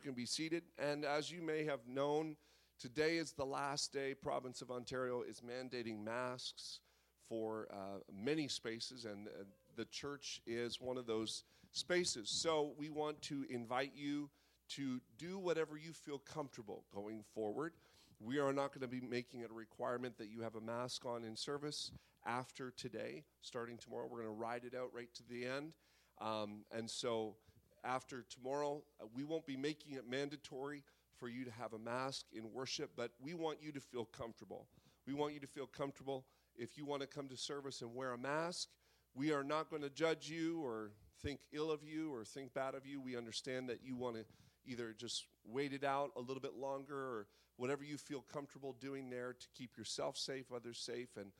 [0.00, 0.62] You can be seated.
[0.78, 2.36] And as you may have known,
[2.78, 4.14] today is the last day.
[4.14, 6.80] Province of Ontario is mandating masks
[7.28, 9.42] for uh, many spaces, and uh,
[9.76, 12.30] the church is one of those spaces.
[12.30, 14.30] So we want to invite you
[14.70, 17.74] to do whatever you feel comfortable going forward.
[18.20, 21.04] We are not going to be making it a requirement that you have a mask
[21.04, 21.92] on in service
[22.24, 23.24] after today.
[23.42, 25.74] Starting tomorrow, we're going to ride it out right to the end.
[26.22, 27.34] Um, and so
[27.84, 30.82] after tomorrow, uh, we won't be making it mandatory
[31.18, 34.66] for you to have a mask in worship, but we want you to feel comfortable.
[35.06, 36.24] We want you to feel comfortable.
[36.56, 38.68] If you want to come to service and wear a mask,
[39.14, 42.74] we are not going to judge you or think ill of you or think bad
[42.74, 43.00] of you.
[43.00, 44.24] We understand that you want to
[44.64, 47.26] either just wait it out a little bit longer or
[47.56, 51.32] whatever you feel comfortable doing there to keep yourself safe, others safe, and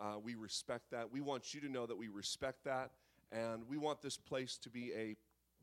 [0.00, 1.10] uh, we respect that.
[1.10, 2.90] We want you to know that we respect that,
[3.30, 5.16] and we want this place to be a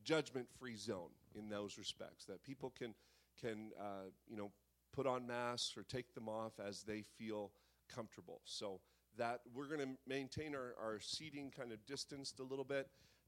[0.10, 2.26] judgment-free zone in those respects.
[2.26, 2.96] That people can
[3.40, 4.52] can uh, you know
[4.92, 7.52] put on masks or take them off as they feel
[7.94, 8.42] comfortable.
[8.44, 8.80] So
[9.18, 12.88] that we're going to maintain our, our seating kind of distanced a little bit,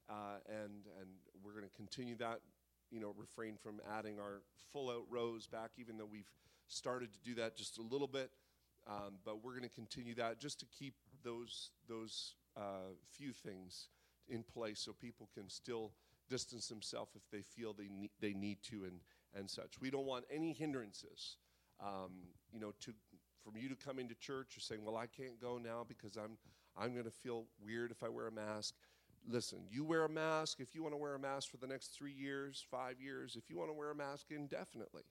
[0.10, 1.10] uh, and and
[1.44, 2.40] we're going to continue that.
[2.90, 4.42] You know, refrain from adding our
[4.74, 6.32] full out rows back, even though we've
[6.68, 8.32] started to do that just a little bit.
[8.88, 13.90] Um, but we're going to continue that just to keep those those uh, few things
[14.28, 15.94] in place, so people can still
[16.32, 19.02] distance themselves if they feel they need, they need to and
[19.34, 19.80] and such.
[19.80, 21.38] We don't want any hindrances.
[21.80, 22.12] Um,
[22.52, 22.94] you know, to
[23.44, 26.38] from you to come into church or saying, "Well, I can't go now because I'm
[26.78, 28.76] I'm going to feel weird if I wear a mask."
[29.28, 31.90] Listen, you wear a mask if you want to wear a mask for the next
[31.90, 33.36] three years, five years.
[33.36, 35.04] If you want to wear a mask indefinitely,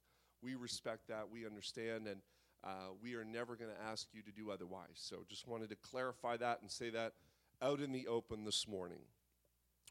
[0.42, 1.30] we respect that.
[1.30, 2.20] We understand, and
[2.64, 4.96] uh, we are never going to ask you to do otherwise.
[4.96, 7.12] So, just wanted to clarify that and say that
[7.62, 9.00] out in the open this morning.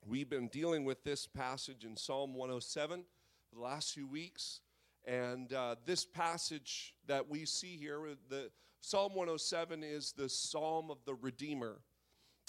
[0.08, 3.04] We've been dealing with this passage in Psalm 107
[3.50, 4.62] for the last few weeks.
[5.06, 8.50] And uh, this passage that we see here, the
[8.82, 11.82] Psalm 107 is the Psalm of the Redeemer.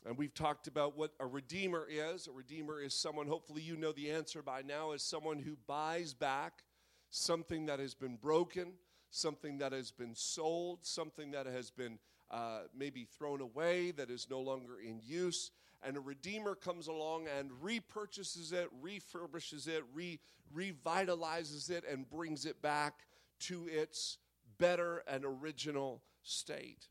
[0.06, 2.28] And we've talked about what a redeemer is.
[2.28, 6.14] A redeemer is someone, hopefully, you know the answer by now, is someone who buys
[6.14, 6.62] back
[7.10, 8.72] something that has been broken,
[9.10, 11.98] something that has been sold, something that has been
[12.30, 15.50] uh, maybe thrown away, that is no longer in use.
[15.82, 20.20] And a redeemer comes along and repurchases it, refurbishes it, re-
[20.54, 23.06] revitalizes it, and brings it back
[23.40, 24.18] to its
[24.58, 26.88] better and original state.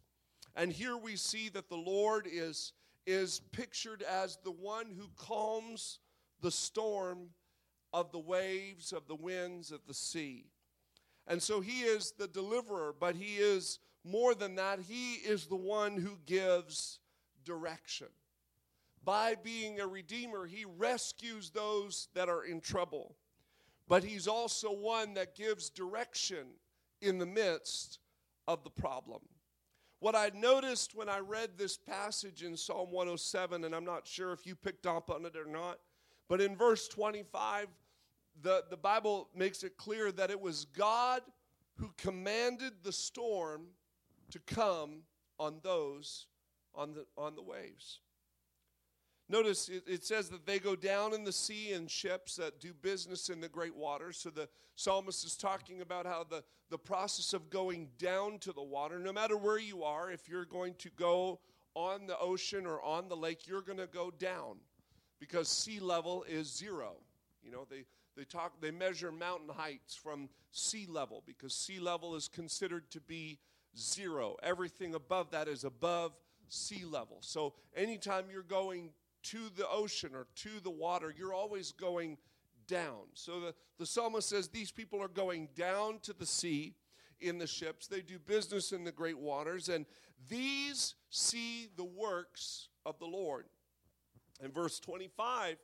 [0.56, 2.74] And here we see that the Lord is,
[3.06, 6.00] is pictured as the one who calms
[6.42, 7.30] the storm
[7.94, 10.46] of the waves, of the winds, of the sea.
[11.28, 14.80] And so he is the deliverer, but he is more than that.
[14.80, 17.00] He is the one who gives
[17.46, 18.08] direction.
[19.04, 23.16] By being a redeemer, he rescues those that are in trouble.
[23.88, 26.48] But he's also one that gives direction
[27.02, 28.00] in the midst
[28.48, 29.22] of the problem.
[30.00, 34.32] What I noticed when I read this passage in Psalm 107, and I'm not sure
[34.32, 35.80] if you picked up on it or not,
[36.30, 37.68] but in verse 25,
[38.42, 41.22] the, the Bible makes it clear that it was God
[41.76, 43.64] who commanded the storm
[44.32, 45.02] to come
[45.40, 46.28] on those
[46.76, 48.00] on the, on the waves.
[49.32, 52.74] Notice it, it, says that they go down in the sea in ships that do
[52.74, 54.18] business in the great waters.
[54.18, 58.64] So the psalmist is talking about how the, the process of going down to the
[58.64, 61.40] water, no matter where you are, if you're going to go
[61.76, 64.58] on the ocean or on the lake, you're going to go down
[65.20, 66.96] because sea level is zero.
[67.44, 67.84] You know, they,
[68.18, 73.00] they talk they measure mountain heights from sea level because sea level is considered to
[73.00, 73.38] be
[73.78, 74.38] zero.
[74.42, 76.14] Everything above that is above
[76.48, 77.18] sea level.
[77.22, 78.90] So anytime you're going
[79.24, 82.18] to the ocean or to the water, you're always going
[82.68, 83.08] down.
[83.14, 86.76] So the, the psalmist says these people are going down to the sea
[87.20, 87.88] in the ships.
[87.88, 89.86] They do business in the great waters, and
[90.30, 93.46] these see the works of the Lord.
[94.42, 95.58] In verse 25,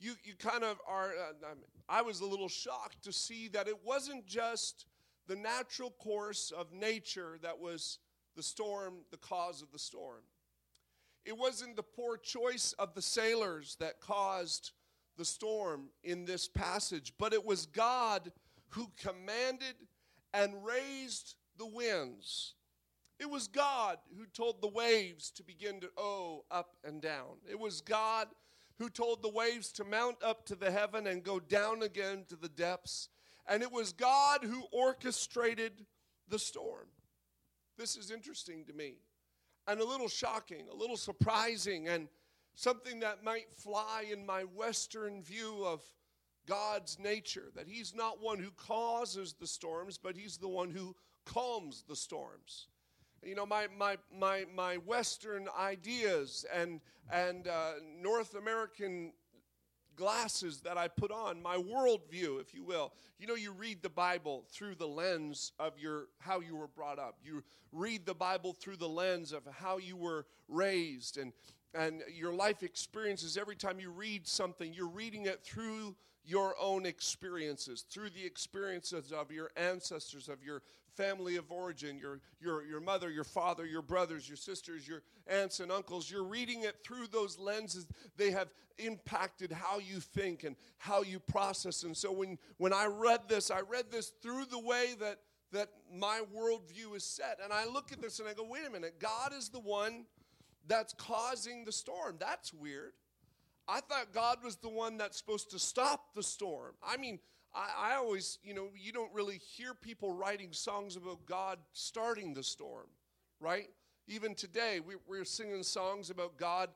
[0.00, 1.54] you, you kind of are, uh,
[1.88, 4.86] I was a little shocked to see that it wasn't just
[5.28, 7.98] the natural course of nature that was
[8.34, 10.22] the storm, the cause of the storm.
[11.30, 14.72] It wasn't the poor choice of the sailors that caused
[15.16, 18.32] the storm in this passage, but it was God
[18.70, 19.76] who commanded
[20.34, 22.54] and raised the winds.
[23.20, 27.36] It was God who told the waves to begin to owe up and down.
[27.48, 28.26] It was God
[28.80, 32.34] who told the waves to mount up to the heaven and go down again to
[32.34, 33.08] the depths.
[33.46, 35.86] And it was God who orchestrated
[36.26, 36.88] the storm.
[37.78, 38.96] This is interesting to me
[39.70, 42.08] and a little shocking, a little surprising, and
[42.56, 45.80] something that might fly in my Western view of
[46.46, 50.96] God's nature, that He's not one who causes the storms, but He's the one who
[51.24, 52.66] calms the storms.
[53.22, 56.80] You know, my, my, my, my Western ideas and,
[57.12, 59.12] and uh, North American
[60.00, 62.94] glasses that I put on, my worldview, if you will.
[63.18, 66.98] You know, you read the Bible through the lens of your how you were brought
[66.98, 67.18] up.
[67.22, 71.34] You read the Bible through the lens of how you were raised and
[71.74, 75.94] and your life experiences every time you read something, you're reading it through
[76.24, 80.62] your own experiences, through the experiences of your ancestors, of your
[80.96, 85.60] family of origin, your, your, your mother, your father, your brothers, your sisters, your aunts
[85.60, 86.10] and uncles.
[86.10, 87.86] You're reading it through those lenses.
[88.16, 88.48] They have
[88.78, 91.82] impacted how you think and how you process.
[91.82, 95.18] And so when, when I read this, I read this through the way that,
[95.52, 97.38] that my worldview is set.
[97.42, 100.04] And I look at this and I go, wait a minute, God is the one
[100.66, 102.16] that's causing the storm.
[102.18, 102.92] That's weird.
[103.68, 106.74] I thought God was the one that's supposed to stop the storm.
[106.82, 107.20] I mean,
[107.54, 112.34] I, I, always, you know, you don't really hear people writing songs about God starting
[112.34, 112.86] the storm,
[113.40, 113.68] right?
[114.06, 116.70] Even today, we, we're singing songs about God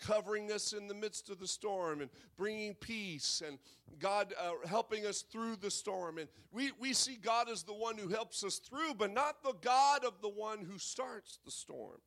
[0.00, 3.58] covering us in the midst of the storm and bringing peace and
[3.98, 6.18] God uh, helping us through the storm.
[6.18, 9.54] And we, we see God as the one who helps us through, but not the
[9.60, 12.00] God of the one who starts the storm.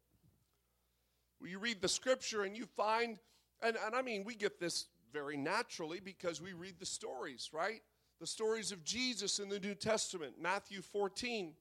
[1.40, 3.18] Well, you read the scripture and you find,
[3.62, 7.82] and, and I mean, we get this very naturally because we read the stories, right?
[8.20, 11.54] The stories of Jesus in the New Testament, Matthew 14,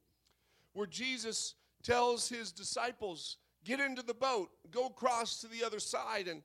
[0.72, 6.26] where Jesus tells his disciples, Get into the boat, go across to the other side.
[6.26, 6.42] And,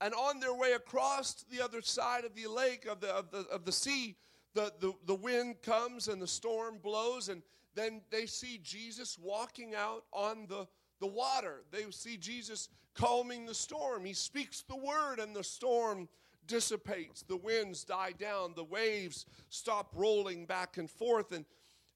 [0.00, 3.32] and on their way across to the other side of the lake, of the, of
[3.32, 4.16] the, of the sea,
[4.54, 7.42] the, the, the wind comes and the storm blows, and
[7.74, 10.68] then they see Jesus walking out on the,
[11.00, 11.62] the water.
[11.72, 14.04] They see Jesus calming the storm.
[14.04, 16.08] He speaks the word, and the storm
[16.46, 21.32] dissipates, the winds die down, the waves stop rolling back and forth.
[21.32, 21.44] And,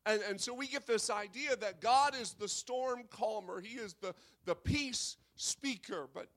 [0.05, 3.95] and, and so we get this idea that God is the storm calmer, He is
[4.01, 4.15] the,
[4.45, 6.29] the peace speaker, but,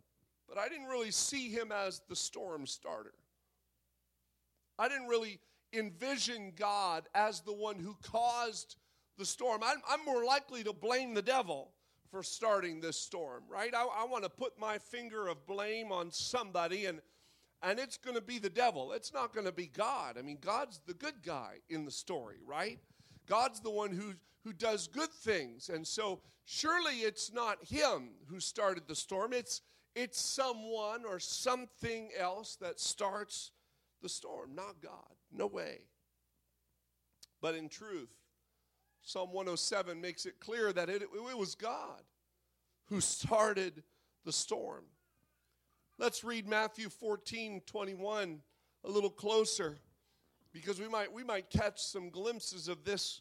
[0.47, 3.13] but I didn't really see Him as the storm starter.
[4.77, 5.39] I didn't really
[5.73, 8.77] envision God as the one who caused
[9.17, 9.61] the storm.
[9.63, 11.71] I'm, I'm more likely to blame the devil
[12.09, 13.73] for starting this storm, right?
[13.75, 17.01] I, I want to put my finger of blame on somebody and
[17.61, 18.93] and it's going to be the devil.
[18.93, 20.17] It's not going to be God.
[20.17, 22.79] I mean, God's the good guy in the story, right?
[23.27, 24.13] God's the one who,
[24.43, 25.69] who does good things.
[25.69, 29.33] And so surely it's not him who started the storm.
[29.33, 29.61] It's,
[29.95, 33.51] it's someone or something else that starts
[34.01, 35.15] the storm, not God.
[35.31, 35.81] No way.
[37.41, 38.13] But in truth,
[39.01, 42.03] Psalm 107 makes it clear that it, it was God
[42.85, 43.83] who started
[44.25, 44.85] the storm.
[45.99, 48.39] Let's read Matthew 14, 21
[48.85, 49.79] a little closer
[50.53, 53.19] because we might, we might catch some glimpses of this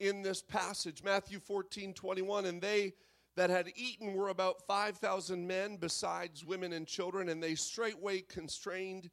[0.00, 1.04] in this passage.
[1.04, 2.46] Matthew 14, 21.
[2.46, 2.94] And they
[3.36, 9.08] that had eaten were about 5,000 men, besides women and children, and they straightway constrained.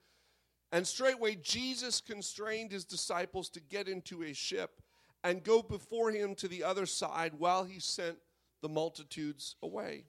[0.71, 4.81] And straightway Jesus constrained his disciples to get into a ship
[5.23, 8.17] and go before him to the other side while he sent
[8.63, 10.05] the multitudes away.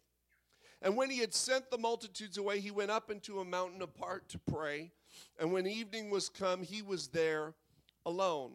[0.83, 4.29] And when he had sent the multitudes away, he went up into a mountain apart
[4.31, 4.93] to pray.
[5.39, 7.55] And when evening was come, he was there
[8.05, 8.53] alone.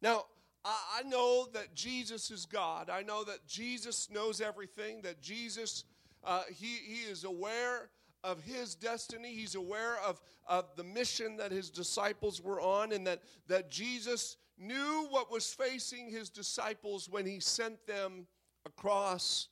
[0.00, 0.24] Now,
[0.64, 2.88] I know that Jesus is God.
[2.88, 5.84] I know that Jesus knows everything, that Jesus,
[6.22, 7.90] uh, he, he is aware
[8.22, 9.34] of his destiny.
[9.34, 14.38] He's aware of, of the mission that his disciples were on, and that, that Jesus
[14.58, 18.26] knew what was facing his disciples when he sent them
[18.64, 19.48] across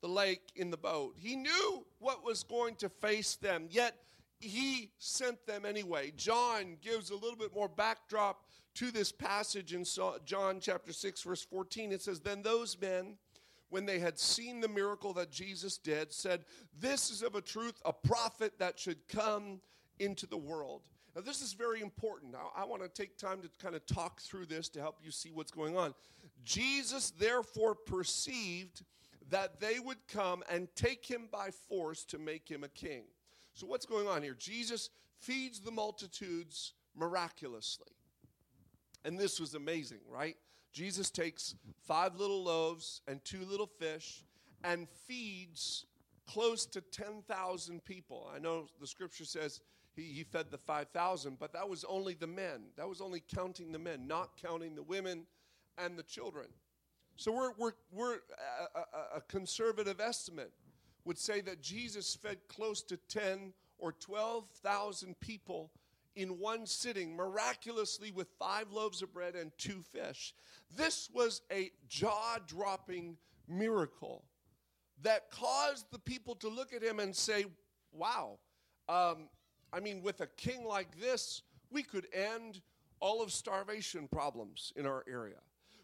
[0.00, 1.14] the lake in the boat.
[1.16, 3.96] He knew what was going to face them, yet
[4.40, 6.12] he sent them anyway.
[6.16, 9.84] John gives a little bit more backdrop to this passage in
[10.24, 11.92] John chapter 6, verse 14.
[11.92, 13.16] It says, Then those men,
[13.68, 16.44] when they had seen the miracle that Jesus did, said,
[16.78, 19.60] This is of a truth a prophet that should come
[19.98, 20.82] into the world.
[21.14, 22.32] Now, this is very important.
[22.32, 25.10] Now, I want to take time to kind of talk through this to help you
[25.10, 25.92] see what's going on.
[26.44, 28.84] Jesus, therefore, perceived
[29.30, 33.04] that they would come and take him by force to make him a king.
[33.54, 34.34] So, what's going on here?
[34.34, 37.92] Jesus feeds the multitudes miraculously.
[39.04, 40.36] And this was amazing, right?
[40.72, 41.54] Jesus takes
[41.86, 44.24] five little loaves and two little fish
[44.62, 45.86] and feeds
[46.26, 48.30] close to 10,000 people.
[48.34, 49.60] I know the scripture says
[49.96, 52.66] he, he fed the 5,000, but that was only the men.
[52.76, 55.26] That was only counting the men, not counting the women
[55.78, 56.46] and the children.
[57.16, 60.52] So we're, we're, we're a, a, a conservative estimate
[61.04, 65.70] would say that Jesus fed close to 10 or 12,000 people
[66.16, 70.34] in one sitting, miraculously with five loaves of bread and two fish.
[70.76, 73.16] This was a jaw dropping
[73.48, 74.24] miracle
[75.02, 77.46] that caused the people to look at him and say,
[77.92, 78.38] Wow,
[78.88, 79.28] um,
[79.72, 82.60] I mean, with a king like this, we could end
[83.00, 85.38] all of starvation problems in our area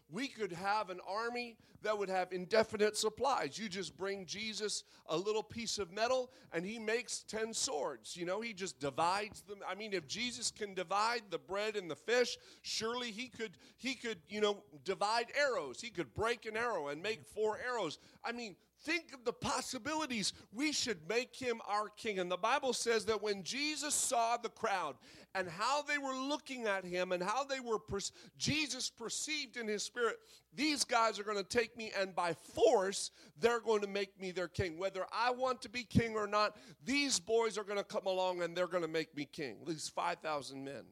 [0.09, 3.57] we could have an army that would have indefinite supplies.
[3.57, 8.15] You just bring Jesus a little piece of metal and he makes 10 swords.
[8.15, 9.59] You know, he just divides them.
[9.67, 13.93] I mean, if Jesus can divide the bread and the fish, surely he could he
[13.93, 15.81] could, you know, divide arrows.
[15.81, 17.99] He could break an arrow and make four arrows.
[18.23, 20.33] I mean, think of the possibilities.
[20.53, 22.19] We should make him our king.
[22.19, 24.95] And the Bible says that when Jesus saw the crowd
[25.35, 27.99] and how they were looking at him and how they were, per-
[28.37, 30.17] Jesus perceived in his spirit,
[30.53, 34.31] these guys are going to take me and by force, they're going to make me
[34.31, 34.77] their king.
[34.77, 38.41] Whether I want to be king or not, these boys are going to come along
[38.41, 39.57] and they're going to make me king.
[39.67, 40.83] These 5,000 men.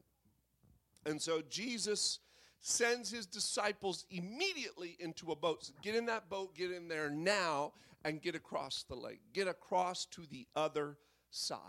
[1.05, 2.19] And so Jesus
[2.67, 5.63] sends his disciples immediately into a boat.
[5.63, 9.19] So get in that boat, get in there now, and get across the lake.
[9.33, 10.97] Get across to the other
[11.29, 11.59] side.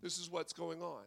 [0.00, 1.02] This is what's going on.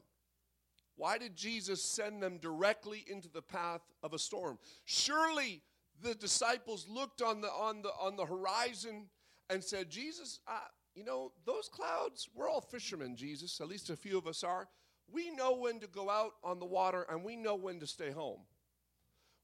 [0.95, 4.59] Why did Jesus send them directly into the path of a storm?
[4.85, 5.63] Surely
[5.99, 9.07] the disciples looked on the on the on the horizon
[9.49, 12.29] and said, "Jesus, uh, you know those clouds.
[12.35, 13.59] We're all fishermen, Jesus.
[13.59, 14.67] At least a few of us are
[15.11, 18.11] we know when to go out on the water and we know when to stay
[18.11, 18.39] home.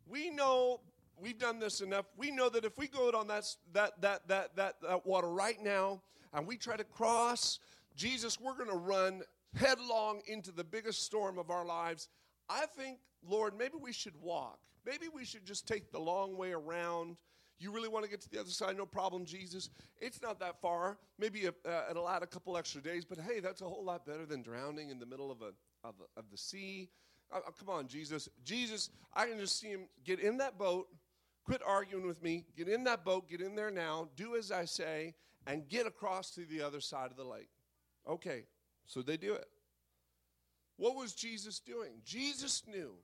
[0.08, 0.82] We know
[1.20, 2.06] we've done this enough.
[2.18, 5.30] We know that if we go out on that, that, that, that, that, that water
[5.30, 6.02] right now
[6.34, 7.60] and we try to cross,
[7.96, 9.22] Jesus, we're going to run
[9.56, 12.10] headlong into the biggest storm of our lives.
[12.50, 14.60] I think, Lord, maybe we should walk.
[14.86, 17.18] Maybe we should just take the long way around
[17.58, 18.76] you really want to get to the other side?
[18.78, 19.70] No problem, Jesus.
[20.00, 20.98] It's not that far.
[21.18, 24.06] Maybe a, uh, it'll add a couple extra days, but hey, that's a whole lot
[24.06, 25.54] better than drowning in the middle of, a,
[25.88, 26.90] of, a, of the sea.
[27.32, 28.28] Uh, uh, come on, Jesus.
[28.44, 30.88] Jesus, I can just see him get in that boat,
[31.46, 34.66] quit arguing with me, get in that boat, get in there now, do as I
[34.66, 35.16] say,
[35.48, 37.50] and get across to the other side of the lake.
[38.08, 38.44] Okay,
[38.86, 39.48] so they do it.
[40.78, 42.02] What was Jesus doing?
[42.04, 42.96] Jesus knew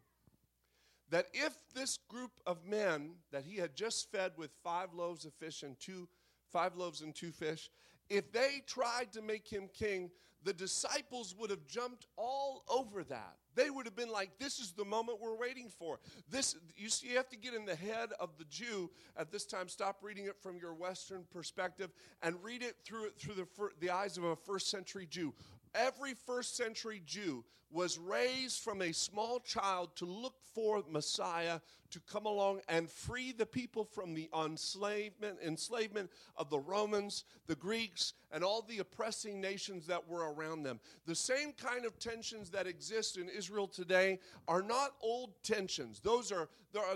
[1.11, 5.33] that if this group of men that he had just fed with five loaves of
[5.33, 6.07] fish and two
[6.51, 7.69] five loaves and two fish
[8.09, 10.09] if they tried to make him king
[10.43, 13.35] the disciples would have jumped all over that.
[13.53, 15.99] They would have been like this is the moment we're waiting for.
[16.29, 19.45] This you see you have to get in the head of the jew at this
[19.45, 19.67] time.
[19.67, 21.91] Stop reading it from your western perspective
[22.23, 23.47] and read it through through the,
[23.79, 25.33] the eyes of a first century jew.
[25.75, 31.59] Every first century jew was raised from a small child to look for Messiah
[31.91, 37.55] to come along and free the people from the enslavement, enslavement of the Romans, the
[37.55, 40.79] Greeks, and all the oppressing nations that were around them.
[41.05, 45.99] The same kind of tensions that exist in Israel today are not old tensions.
[45.99, 46.49] Those are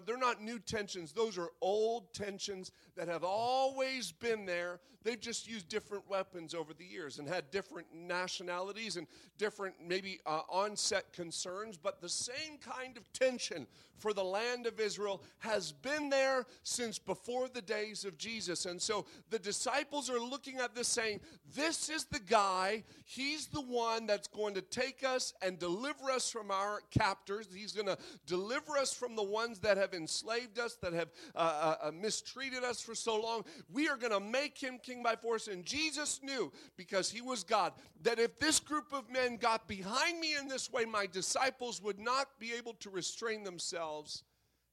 [0.05, 1.11] they're, not new tensions.
[1.11, 4.79] Those are old tensions that have always been there.
[5.03, 9.05] They've just used different weapons over the years and had different nationalities and
[9.37, 13.67] different maybe uh, onset concerns, but the same kind of tension
[13.97, 18.65] for the land of Israel has been there since before the days of Jesus.
[18.65, 21.21] And so the disciples are looking at this saying,
[21.55, 26.29] This is the guy, he's the one that's going to take us and deliver us
[26.29, 27.47] from our captors.
[27.53, 31.39] He's going to deliver us from the ones that have enslaved us, that have uh,
[31.81, 33.43] uh, uh mistreated us for so long.
[33.71, 35.47] We are going to make him king by force.
[35.47, 40.19] And Jesus knew, because he was God, that if this group of men got behind
[40.19, 44.23] me in this way, my disciples would not be able to restrain themselves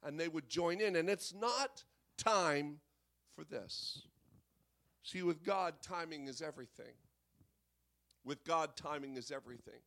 [0.03, 0.97] and they would join in.
[0.97, 1.85] And it's not
[2.17, 2.79] time
[3.35, 4.03] for this.
[5.03, 6.95] See, with God, timing is everything.
[8.25, 9.81] With God, timing is everything.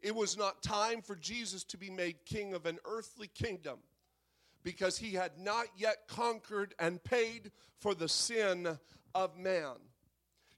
[0.00, 3.78] It was not time for Jesus to be made king of an earthly kingdom
[4.62, 8.78] because he had not yet conquered and paid for the sin
[9.14, 9.76] of man.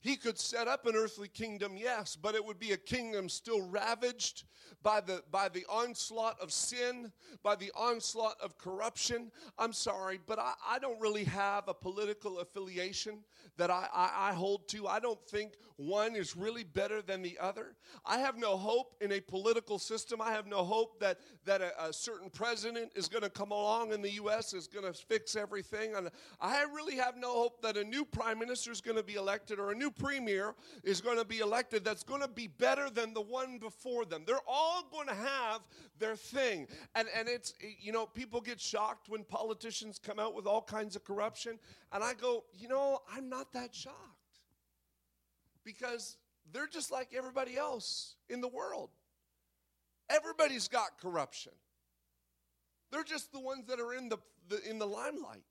[0.00, 3.68] He could set up an earthly kingdom, yes, but it would be a kingdom still
[3.68, 4.44] ravaged
[4.82, 7.12] by the, by the onslaught of sin,
[7.42, 9.32] by the onslaught of corruption.
[9.58, 13.18] I'm sorry, but I, I don't really have a political affiliation
[13.56, 14.86] that I, I, I hold to.
[14.86, 17.74] I don't think one is really better than the other.
[18.06, 20.20] I have no hope in a political system.
[20.20, 23.92] I have no hope that, that a, a certain president is going to come along
[23.92, 25.96] in the U.S., is going to fix everything.
[25.96, 29.14] And I really have no hope that a new prime minister is going to be
[29.14, 32.90] elected or a new premier is going to be elected that's going to be better
[32.90, 34.24] than the one before them.
[34.26, 35.60] They're all going to have
[35.98, 36.66] their thing.
[36.94, 40.96] And, and it's, you know, people get shocked when politicians come out with all kinds
[40.96, 41.58] of corruption.
[41.92, 43.96] And I go, you know, I'm not that shocked
[45.64, 46.16] because
[46.52, 48.90] they're just like everybody else in the world.
[50.08, 51.52] Everybody's got corruption.
[52.90, 54.16] They're just the ones that are in the,
[54.48, 55.44] the in the limelight.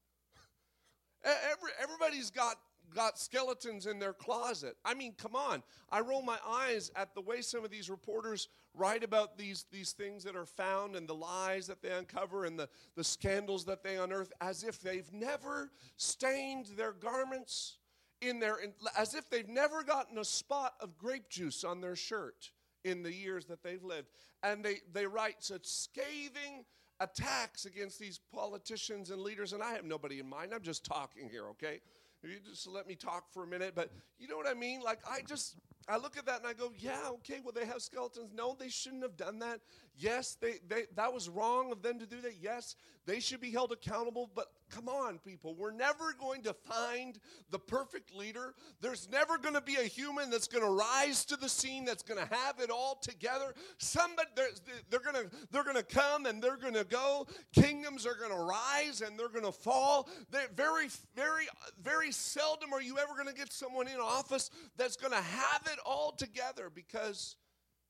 [1.24, 2.56] Every, everybody's got
[2.94, 4.78] got skeletons in their closet.
[4.84, 5.64] I mean, come on.
[5.92, 9.92] I roll my eyes at the way some of these reporters write about these, these
[9.92, 13.84] things that are found and the lies that they uncover and the, the scandals that
[13.84, 17.78] they unearth as if they've never stained their garments
[18.22, 18.58] in their
[18.98, 22.52] as if they've never gotten a spot of grape juice on their shirt
[22.84, 24.08] in the years that they've lived.
[24.44, 26.66] And they, they write such scathing
[27.00, 30.54] attacks against these politicians and leaders, and I have nobody in mind.
[30.54, 31.80] I'm just talking here, okay?
[32.28, 34.82] You just let me talk for a minute, but you know what I mean?
[34.82, 35.56] Like, I just,
[35.88, 38.32] I look at that and I go, yeah, okay, well, they have skeletons.
[38.34, 39.62] No, they shouldn't have done that.
[39.98, 42.36] Yes, they, they, that was wrong of them to do that.
[42.42, 44.30] Yes, they should be held accountable.
[44.36, 47.20] But come on, people, we're never going to find
[47.50, 48.54] the perfect leader.
[48.82, 52.04] There's never going to be a human that's going to rise to the scene that's
[52.04, 53.54] going to have it all together.
[53.78, 54.50] Somebody, they're,
[54.90, 57.28] they're going to they're going to come and they're going to go.
[57.54, 60.10] Kingdoms are going to rise and they're going to fall.
[60.32, 61.48] They're very, very,
[61.82, 65.62] very seldom are you ever going to get someone in office that's going to have
[65.72, 67.36] it all together because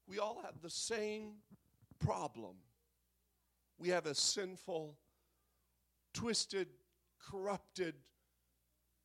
[0.08, 1.34] we all have the same
[2.00, 2.56] problem.
[3.78, 4.98] We have a sinful,
[6.18, 6.68] twisted,
[7.20, 7.94] corrupted,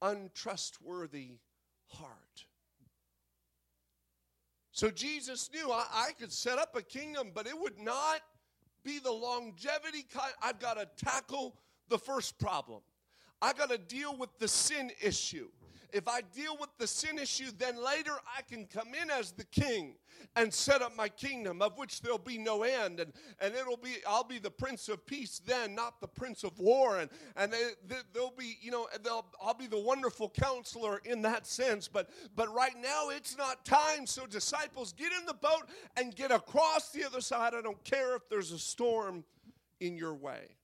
[0.01, 1.39] untrustworthy
[1.89, 2.47] heart.
[4.73, 8.23] So Jesus knew I, I, could set up a kingdom, but it would not
[8.83, 10.33] be the longevity kind.
[10.43, 11.55] I've got to tackle
[11.91, 12.81] the first problem.
[13.43, 15.49] I got to deal with the sin issue.
[15.93, 19.45] If I deal with the sin issue, then later I can come in as the
[19.45, 19.95] king
[20.37, 23.01] and set up my kingdom, of which there'll be no end.
[23.01, 26.59] And, and it'll be, I'll be the prince of peace then, not the prince of
[26.59, 26.99] war.
[26.99, 31.23] And, and they, they, will be, you know, they'll, I'll be the wonderful counselor in
[31.23, 31.89] that sense.
[31.89, 34.07] But, but right now it's not time.
[34.07, 37.53] So, disciples, get in the boat and get across the other side.
[37.55, 39.25] I don't care if there's a storm
[39.81, 40.57] in your way.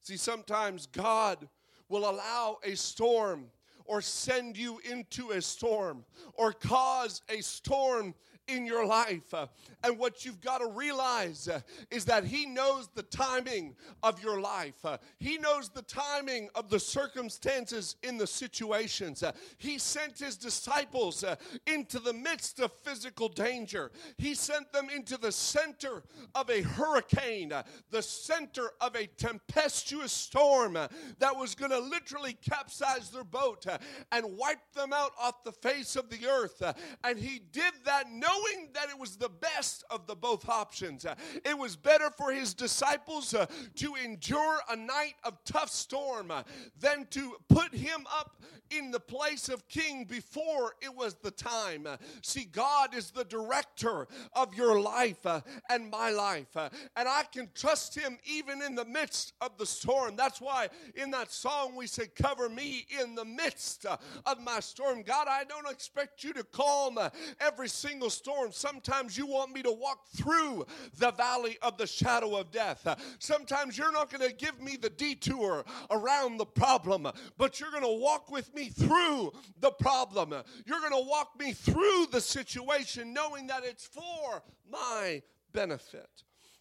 [0.00, 1.48] See, sometimes God
[1.88, 3.46] will allow a storm
[3.84, 8.14] or send you into a storm or cause a storm
[8.48, 9.34] in your life.
[9.82, 11.48] And what you've got to realize
[11.90, 14.84] is that He knows the timing of your life,
[15.18, 19.22] He knows the timing of the circumstances in the situations.
[19.58, 21.24] He sent His disciples
[21.66, 26.02] into the midst of physical danger, He sent them into the center
[26.34, 27.52] of a hurricane,
[27.90, 33.66] the center of a tempestuous storm that was going to literally capsize their boat
[34.12, 36.62] and wipe them out off the face of the earth.
[37.02, 41.04] and He did that no knowing that it was the best of the both options.
[41.04, 46.30] Uh, it was better for his disciples uh, to endure a night of tough storm
[46.30, 46.42] uh,
[46.78, 51.86] than to put him up in the place of king before it was the time.
[52.22, 55.26] See, God is the director of your life
[55.68, 60.16] and my life, and I can trust him even in the midst of the storm.
[60.16, 65.02] That's why in that song we said, Cover me in the midst of my storm.
[65.02, 66.98] God, I don't expect you to calm
[67.40, 68.50] every single storm storm.
[68.52, 70.64] Sometimes you want me to walk through
[70.98, 72.86] the valley of the shadow of death.
[73.18, 77.06] Sometimes you're not going to give me the detour around the problem,
[77.36, 80.34] but you're going to walk with me through the problem.
[80.64, 85.20] You're going to walk me through the situation knowing that it's for my
[85.52, 86.08] benefit.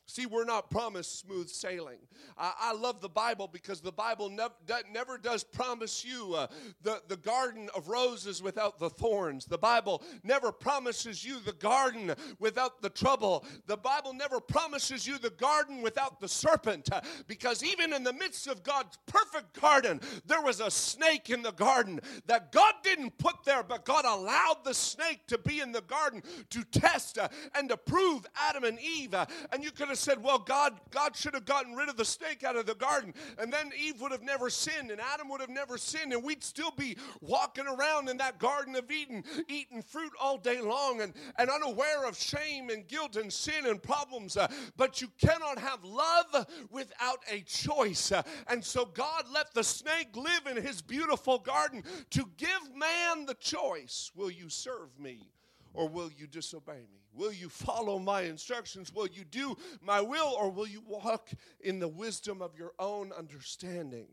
[0.06, 2.00] See, we're not promised smooth sailing.
[2.38, 4.52] I, love the Bible because the Bible nev-
[4.92, 6.48] never does promise you uh,
[6.82, 9.46] the, the garden of roses without the thorns.
[9.46, 13.46] The Bible never promises you the garden without the trouble.
[13.68, 18.13] The Bible never promises you the garden without the serpent uh, because even in the
[18.13, 23.18] midst of God's perfect garden, there was a snake in the garden that God didn't
[23.18, 27.30] put there, but God allowed the snake to be in the garden to test uh,
[27.56, 29.13] and to prove Adam and Eve.
[29.13, 32.06] Uh, and you could have said, well, God, God should have gotten rid of the
[32.06, 35.39] snake out of the garden, and then Eve would have never sinned, and Adam would
[35.39, 39.84] have never sinned, and we'd still be walking around in that Garden of Eden, eating
[39.84, 44.36] fruit all day long, and, and unaware of shame and guilt and sin and problems.
[44.36, 48.12] Uh, but you cannot have love without a choice.
[48.12, 53.27] Uh, and so God let the snake live in his beautiful garden to give man
[53.27, 55.29] the choice will you serve me
[55.73, 57.03] or will you disobey me?
[57.13, 58.93] Will you follow my instructions?
[58.93, 61.30] Will you do my will, or will you walk
[61.62, 64.08] in the wisdom of your own understanding?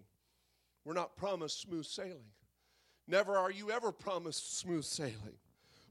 [0.84, 2.32] We're not promised smooth sailing.
[3.06, 5.38] Never are you ever promised smooth sailing.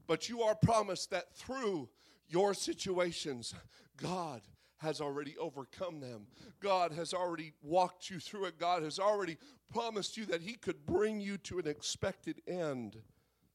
[0.06, 1.88] But you are promised that through
[2.28, 3.54] your situations,
[3.96, 4.40] God
[4.78, 6.26] has already overcome them.
[6.60, 8.58] God has already walked you through it.
[8.58, 9.36] God has already
[9.70, 12.96] promised you that He could bring you to an expected end,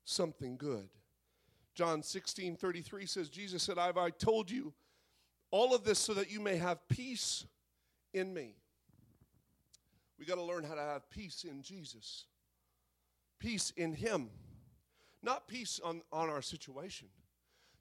[0.04, 0.90] something good.
[1.76, 4.74] John 16 33 says, Jesus said, I've I told you
[5.52, 7.46] All of this so that you may have peace
[8.14, 8.56] in me.
[10.18, 12.26] We got to learn how to have peace in Jesus,
[13.40, 14.30] peace in Him,
[15.22, 17.10] not peace on, on our situation.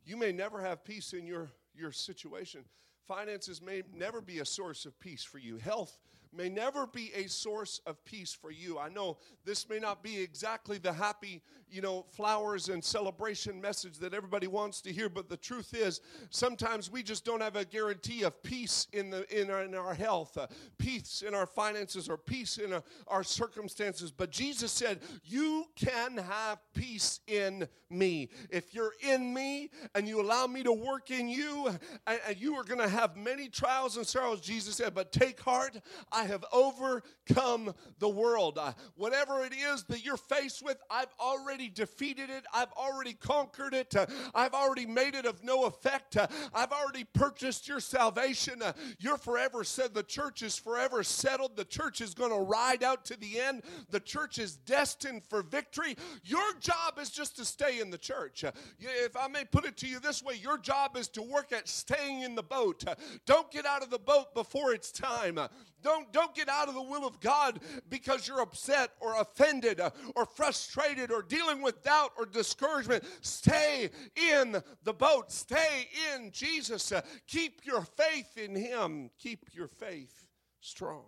[0.04, 2.64] You may never have peace in your, your situation.
[3.07, 5.57] Finances may never be a source of peace for you.
[5.57, 5.98] Health
[6.36, 8.78] may never be a source of peace for you.
[8.78, 13.98] I know this may not be exactly the happy, you know, flowers and celebration message
[13.98, 17.64] that everybody wants to hear, but the truth is sometimes we just don't have a
[17.64, 20.46] guarantee of peace in the in our, in our health, uh,
[20.78, 24.10] peace in our finances or peace in uh, our circumstances.
[24.10, 28.28] But Jesus said, "You can have peace in me.
[28.50, 31.68] If you're in me and you allow me to work in you,
[32.06, 35.40] and, and you are going to have many trials and sorrows." Jesus said, "But take
[35.40, 35.80] heart,
[36.12, 38.56] I I have overcome the world.
[38.56, 42.44] Uh, whatever it is that you're faced with, I've already defeated it.
[42.52, 43.94] I've already conquered it.
[43.94, 46.16] Uh, I've already made it of no effect.
[46.16, 48.62] Uh, I've already purchased your salvation.
[48.62, 51.56] Uh, you're forever said the church is forever settled.
[51.56, 53.62] The church is going to ride out to the end.
[53.90, 55.96] The church is destined for victory.
[56.22, 58.44] Your job is just to stay in the church.
[58.44, 61.52] Uh, if I may put it to you this way, your job is to work
[61.52, 62.82] at staying in the boat.
[62.87, 62.94] Uh,
[63.26, 65.38] don't get out of the boat before it's time.
[65.84, 69.81] Don't, don't get out of the will of God because you're upset or offended
[70.14, 73.05] or frustrated or dealing with doubt or discouragement.
[73.20, 73.90] Stay
[74.33, 75.31] in the boat.
[75.31, 76.92] Stay in Jesus.
[77.27, 79.11] Keep your faith in Him.
[79.18, 80.24] Keep your faith
[80.61, 81.05] strong.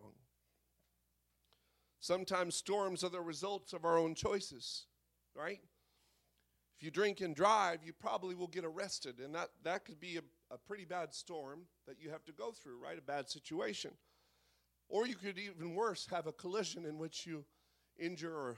[2.01, 4.87] Sometimes storms are the results of our own choices,
[5.35, 5.61] right?
[6.77, 10.19] If you drink and drive, you probably will get arrested, and that, that could be
[10.19, 12.99] a, a pretty bad storm that you have to go through, right?
[12.99, 13.93] A bad situation.
[14.89, 17.45] Or you could even worse have a collision in which you
[17.99, 18.57] injure or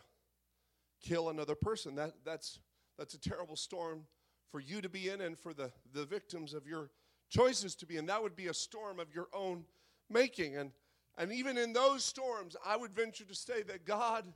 [1.00, 1.94] kill another person.
[1.94, 2.58] That, that's,
[2.98, 4.04] that's a terrible storm
[4.50, 6.90] for you to be in and for the, the victims of your
[7.30, 8.06] choices to be in.
[8.06, 9.64] That would be a storm of your own
[10.10, 10.56] making.
[10.56, 10.70] And,
[11.16, 14.26] and even in those storms, I would venture to say that God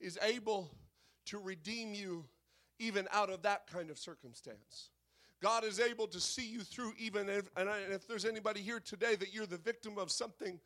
[0.00, 0.70] is able
[1.26, 2.24] to redeem you
[2.78, 4.90] even out of that kind of circumstance.
[5.42, 9.16] God is able to see you through even if, and if there's anybody here today
[9.16, 10.58] that you're the victim of something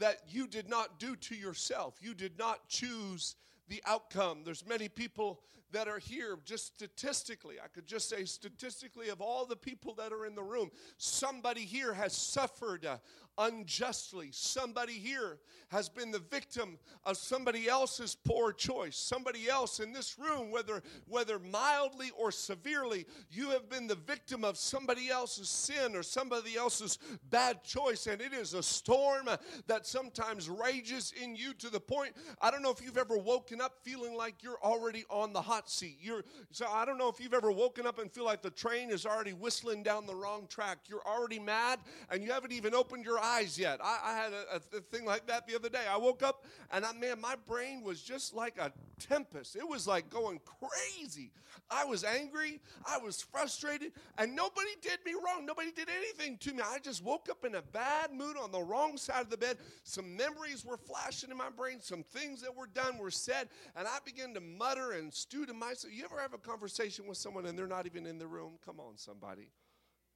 [0.00, 1.94] that you did not do to yourself.
[2.00, 3.36] You did not choose
[3.68, 4.42] the outcome.
[4.44, 5.40] There's many people
[5.72, 7.56] that are here just statistically.
[7.62, 11.62] I could just say statistically of all the people that are in the room, somebody
[11.62, 12.98] here has suffered uh,
[13.38, 14.28] unjustly.
[14.32, 18.96] Somebody here has been the victim of somebody else's poor choice.
[18.96, 24.44] Somebody else in this room, whether, whether mildly or severely, you have been the victim
[24.44, 26.98] of somebody else's sin or somebody else's
[27.30, 28.06] bad choice.
[28.06, 29.28] And it is a storm
[29.66, 33.60] that sometimes rages in you to the point, I don't know if you've ever woken
[33.60, 35.98] up feeling like you're already on the hot seat.
[36.00, 38.90] You're, so I don't know if you've ever woken up and feel like the train
[38.90, 40.78] is already whistling down the wrong track.
[40.86, 43.78] You're already mad and you haven't even opened your eyes yet.
[43.82, 45.84] I, I had a, a, thing like that the other day.
[45.88, 49.54] I woke up and I, man, my brain was just like a tempest.
[49.54, 51.30] It was like going crazy.
[51.70, 52.60] I was angry.
[52.84, 55.46] I was frustrated, and nobody did me wrong.
[55.46, 56.62] Nobody did anything to me.
[56.64, 59.56] I just woke up in a bad mood on the wrong side of the bed.
[59.84, 61.78] Some memories were flashing in my brain.
[61.80, 65.56] Some things that were done were said, and I began to mutter and stew to
[65.56, 65.92] myself.
[65.92, 68.52] You ever have a conversation with someone and they're not even in the room?
[68.64, 69.50] Come on, somebody.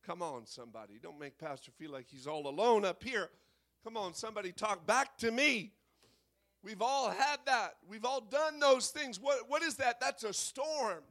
[0.07, 0.99] Come on, somebody.
[1.03, 3.31] Don't make Pastor feel like he's all alone up here.
[3.83, 5.73] Come on, somebody talk back to me.
[6.63, 7.75] We've all had that.
[7.89, 9.21] We've all done those things.
[9.21, 10.01] What, what is that?
[10.01, 11.03] That's a storm.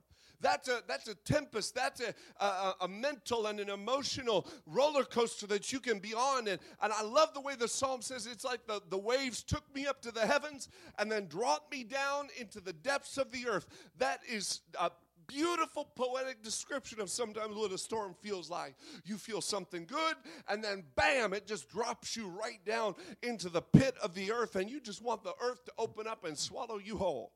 [0.44, 1.74] That's a, that's a tempest.
[1.74, 6.50] That's a, a, a, mental and an emotional roller coaster that you can be on.
[6.50, 9.64] And, and I love the way the psalm says it's like the, the waves took
[9.74, 10.68] me up to the heavens
[11.00, 13.68] and then dropped me down into the depths of the earth.
[13.98, 14.92] That is a
[15.28, 18.76] beautiful poetic description of sometimes what a storm feels like.
[19.06, 20.16] You feel something good,
[20.50, 24.58] and then bam, it just drops you right down into the pit of the earth,
[24.58, 27.32] and you just want the earth to open up and swallow you whole.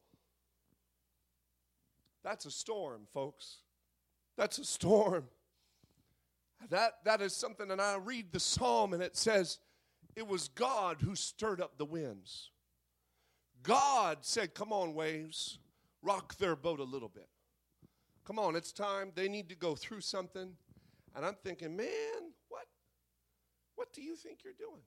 [2.23, 3.57] That's a storm, folks.
[4.37, 5.25] That's a storm.
[6.69, 9.59] That, that is something, and I read the psalm, and it says,
[10.15, 12.51] It was God who stirred up the winds.
[13.63, 15.59] God said, Come on, waves,
[16.01, 17.29] rock their boat a little bit.
[18.25, 19.11] Come on, it's time.
[19.15, 20.49] They need to go through something.
[21.15, 21.87] And I'm thinking, man,
[22.49, 22.65] what?
[23.75, 24.81] What do you think you're doing?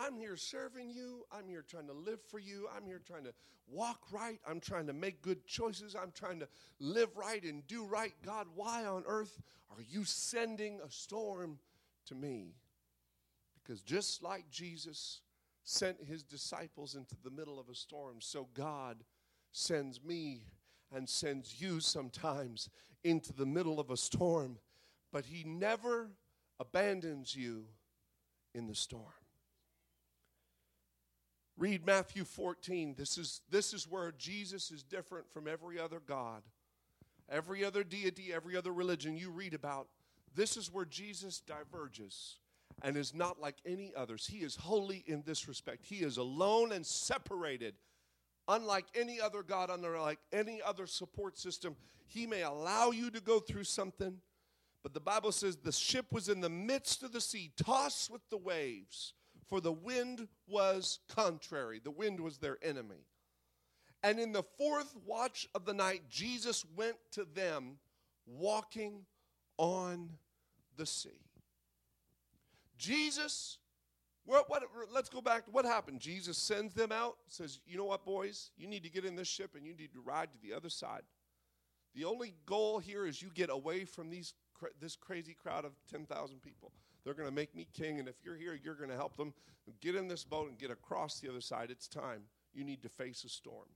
[0.00, 1.24] I'm here serving you.
[1.30, 2.68] I'm here trying to live for you.
[2.74, 3.34] I'm here trying to
[3.66, 4.38] walk right.
[4.48, 5.94] I'm trying to make good choices.
[5.94, 8.14] I'm trying to live right and do right.
[8.24, 11.58] God, why on earth are you sending a storm
[12.06, 12.54] to me?
[13.62, 15.20] Because just like Jesus
[15.64, 19.04] sent his disciples into the middle of a storm, so God
[19.52, 20.44] sends me
[20.92, 22.68] and sends you sometimes
[23.04, 24.58] into the middle of a storm,
[25.12, 26.10] but He never
[26.58, 27.64] abandons you
[28.54, 29.04] in the storm.
[31.60, 32.94] Read Matthew 14.
[32.96, 36.42] This is, this is where Jesus is different from every other God,
[37.28, 39.86] every other deity, every other religion you read about.
[40.34, 42.38] This is where Jesus diverges
[42.82, 44.26] and is not like any others.
[44.26, 45.84] He is holy in this respect.
[45.84, 47.74] He is alone and separated,
[48.48, 51.76] unlike any other God, unlike any other support system.
[52.06, 54.16] He may allow you to go through something,
[54.82, 58.22] but the Bible says the ship was in the midst of the sea, tossed with
[58.30, 59.12] the waves
[59.50, 61.80] for the wind was contrary.
[61.82, 63.04] The wind was their enemy.
[64.02, 67.76] And in the fourth watch of the night, Jesus went to them
[68.26, 69.04] walking
[69.58, 70.10] on
[70.76, 71.20] the sea.
[72.78, 73.58] Jesus,
[74.24, 76.00] what, what, let's go back to what happened.
[76.00, 78.52] Jesus sends them out, says, You know what, boys?
[78.56, 80.70] You need to get in this ship and you need to ride to the other
[80.70, 81.02] side.
[81.94, 84.32] The only goal here is you get away from these,
[84.80, 86.72] this crazy crowd of 10,000 people.
[87.04, 89.32] They're going to make me king, and if you're here, you're going to help them.
[89.80, 91.70] Get in this boat and get across the other side.
[91.70, 92.22] It's time.
[92.52, 93.68] You need to face a storm.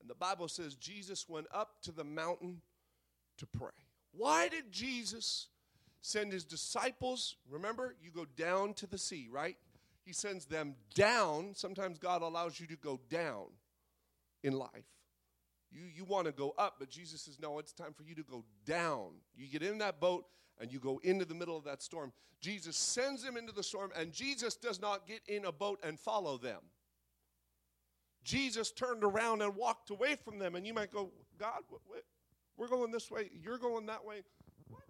[0.00, 2.60] And the Bible says Jesus went up to the mountain
[3.38, 3.70] to pray.
[4.12, 5.48] Why did Jesus
[6.00, 7.36] send his disciples?
[7.50, 9.56] Remember, you go down to the sea, right?
[10.04, 11.52] He sends them down.
[11.54, 13.46] Sometimes God allows you to go down
[14.42, 14.70] in life.
[15.70, 18.22] You, you want to go up, but Jesus says, no, it's time for you to
[18.22, 19.08] go down.
[19.36, 20.24] You get in that boat
[20.60, 22.12] and you go into the middle of that storm.
[22.40, 25.98] Jesus sends them into the storm, and Jesus does not get in a boat and
[25.98, 26.60] follow them.
[28.24, 31.60] Jesus turned around and walked away from them, and you might go, God,
[32.56, 34.22] we're going this way, you're going that way.
[34.68, 34.82] What?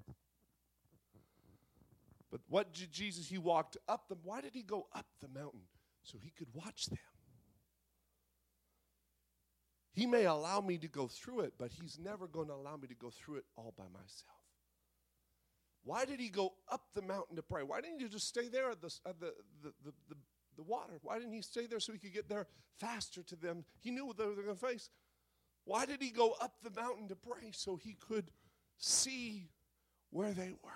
[2.31, 3.29] But what did Jesus?
[3.29, 4.19] He walked up them.
[4.25, 5.63] Why did he go up the mountain?
[6.03, 6.99] So he could watch them.
[9.93, 12.87] He may allow me to go through it, but he's never going to allow me
[12.89, 14.36] to go through it all by myself.
[15.87, 17.63] Why did he go up the mountain to pray?
[17.63, 20.17] Why didn't he just stay there at the, at the, the, the, the,
[20.57, 20.95] the water?
[21.03, 22.49] Why didn't he stay there so he could get there
[22.81, 23.65] faster to them?
[23.79, 24.91] He knew what they were going to face.
[25.65, 27.53] Why did he go up the mountain to pray?
[27.53, 28.33] So he could
[28.79, 29.49] see
[30.11, 30.71] where they were.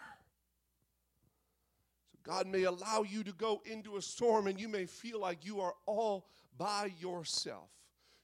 [2.13, 5.45] So God may allow you to go into a storm and you may feel like
[5.45, 7.69] you are all by yourself.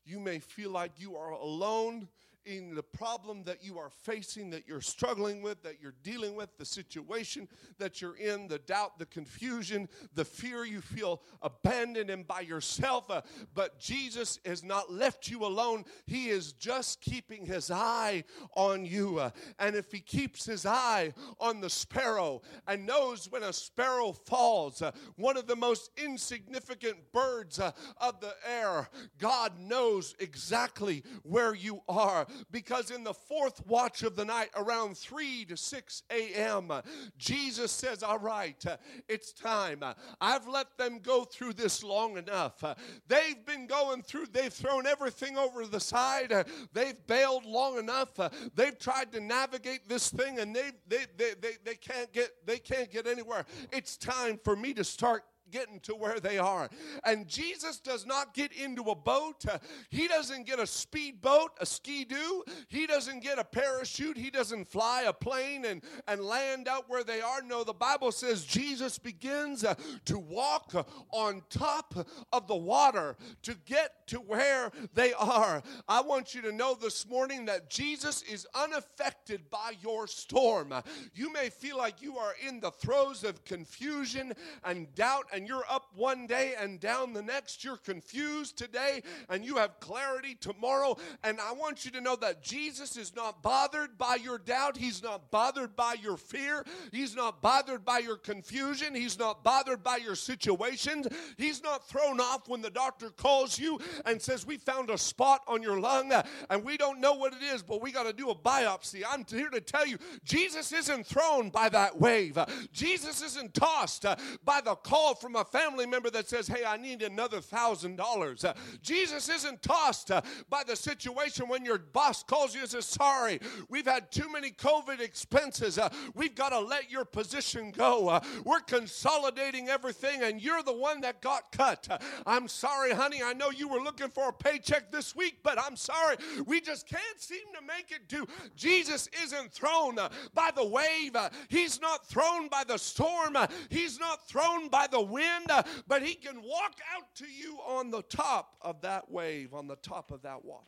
[0.05, 2.07] You may feel like you are alone
[2.47, 6.57] in the problem that you are facing, that you're struggling with, that you're dealing with,
[6.59, 12.27] the situation that you're in, the doubt, the confusion, the fear you feel abandoned and
[12.27, 13.11] by yourself.
[13.11, 13.21] Uh,
[13.53, 15.85] but Jesus has not left you alone.
[16.07, 19.19] He is just keeping his eye on you.
[19.19, 24.13] Uh, and if he keeps his eye on the sparrow and knows when a sparrow
[24.13, 31.03] falls, uh, one of the most insignificant birds uh, of the air, God knows exactly
[31.25, 36.03] where you are because in the fourth watch of the night, around 3 to 6
[36.11, 36.73] a.m.,
[37.17, 38.63] Jesus says, All right,
[39.09, 39.83] it's time.
[40.21, 42.63] I've let them go through this long enough.
[43.09, 46.33] They've been going through, they've thrown everything over the side,
[46.73, 48.19] they've bailed long enough,
[48.55, 52.59] they've tried to navigate this thing and they, they, they, they, they, can't, get, they
[52.59, 53.45] can't get anywhere.
[53.73, 56.69] It's time for me to start getting to where they are.
[57.05, 59.45] And Jesus does not get into a boat.
[59.91, 62.45] He doesn't get a speedboat, a ski-doo.
[62.69, 64.17] He doesn't get a parachute.
[64.17, 67.43] He doesn't fly a plane and, and land out where they are.
[67.43, 69.75] No, the Bible says Jesus begins uh,
[70.07, 70.73] to walk
[71.11, 71.95] on top
[72.33, 75.63] of the water to get to where they are.
[75.89, 80.73] I want you to know this morning that Jesus is unaffected by your storm.
[81.15, 84.33] You may feel like you are in the throes of confusion
[84.65, 87.63] and doubt and you're up one day and down the next.
[87.63, 90.97] You're confused today and you have clarity tomorrow.
[91.23, 94.79] And I want you to know that Jesus is not bothered by your doubt.
[94.79, 96.65] He's not bothered by your fear.
[96.91, 98.95] He's not bothered by your confusion.
[98.95, 101.07] He's not bothered by your situations.
[101.37, 105.43] He's not thrown off when the doctor calls you and says, We found a spot
[105.47, 106.13] on your lung
[106.49, 109.03] and we don't know what it is, but we got to do a biopsy.
[109.07, 112.39] I'm here to tell you, Jesus isn't thrown by that wave.
[112.73, 114.07] Jesus isn't tossed
[114.43, 117.97] by the call from from a family member that says, Hey, I need another thousand
[117.97, 118.45] dollars.
[118.45, 122.85] Uh, Jesus isn't tossed uh, by the situation when your boss calls you and says,
[122.85, 125.79] Sorry, we've had too many COVID expenses.
[125.79, 128.21] Uh, we've got to let your position go.
[128.45, 132.01] We're consolidating everything, and you're the one that got cut.
[132.25, 133.21] I'm sorry, honey.
[133.25, 136.19] I know you were looking for a paycheck this week, but I'm sorry.
[136.47, 138.27] We just can't seem to make it do.
[138.55, 139.99] Jesus isn't thrown
[140.35, 141.17] by the wave,
[141.49, 143.37] He's not thrown by the storm,
[143.71, 145.16] He's not thrown by the wind,
[145.51, 149.67] uh, but he can walk out to you on the top of that wave, on
[149.67, 150.65] the top of that water.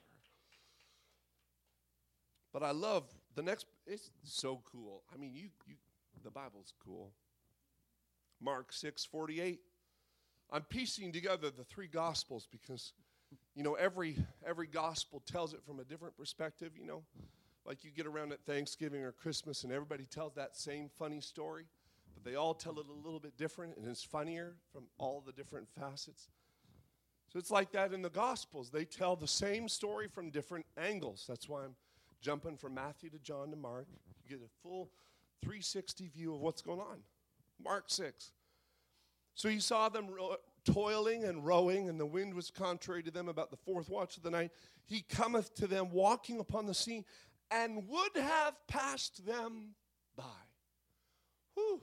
[2.53, 5.03] But I love the next, it's so cool.
[5.13, 5.77] I mean, you, you
[6.25, 7.13] the Bible's cool.
[8.41, 9.61] Mark 6 48.
[10.51, 12.93] I'm piecing together the three gospels because
[13.55, 17.03] you know every every gospel tells it from a different perspective, you know.
[17.67, 21.67] Like you get around at Thanksgiving or Christmas and everybody tells that same funny story,
[22.19, 25.33] but they all tell it a little bit different and it's funnier from all the
[25.33, 26.29] different facets.
[27.33, 28.71] So it's like that in the gospels.
[28.71, 31.25] They tell the same story from different angles.
[31.29, 31.75] That's why I'm
[32.21, 33.87] jumping from Matthew to John to Mark.
[34.25, 34.91] You get a full
[35.43, 37.01] 360 view of what's going on.
[37.63, 38.33] Mark 6.
[39.35, 43.29] So he saw them ro- toiling and rowing, and the wind was contrary to them
[43.29, 44.51] about the fourth watch of the night.
[44.87, 47.05] He cometh to them walking upon the sea
[47.51, 49.75] and would have passed them
[50.17, 50.25] by.
[51.55, 51.83] Whew.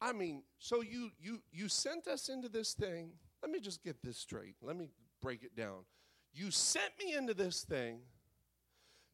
[0.00, 3.12] I mean, so you you you sent us into this thing.
[3.42, 4.56] Let me just get this straight.
[4.62, 4.88] Let me
[5.20, 5.84] break it down.
[6.32, 8.00] You sent me into this thing.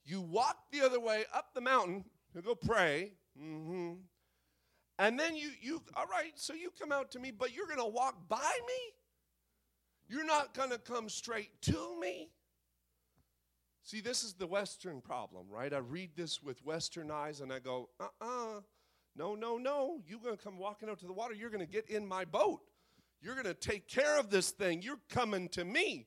[0.05, 3.13] You walked the other way up the mountain to go pray.
[3.41, 3.95] Mm-hmm.
[4.99, 7.79] And then you, you, all right, so you come out to me, but you're going
[7.79, 8.95] to walk by me?
[10.09, 12.31] You're not going to come straight to me?
[13.83, 15.73] See, this is the Western problem, right?
[15.73, 18.61] I read this with Western eyes and I go, uh uh
[19.17, 20.01] no, no, no.
[20.07, 21.35] You're going to come walking out to the water.
[21.35, 22.61] You're going to get in my boat.
[23.21, 24.83] You're going to take care of this thing.
[24.83, 26.07] You're coming to me.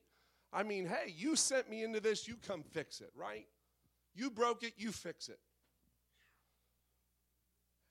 [0.54, 2.28] I mean, hey, you sent me into this.
[2.28, 3.48] You come fix it, right?
[4.14, 4.74] You broke it.
[4.78, 5.40] You fix it.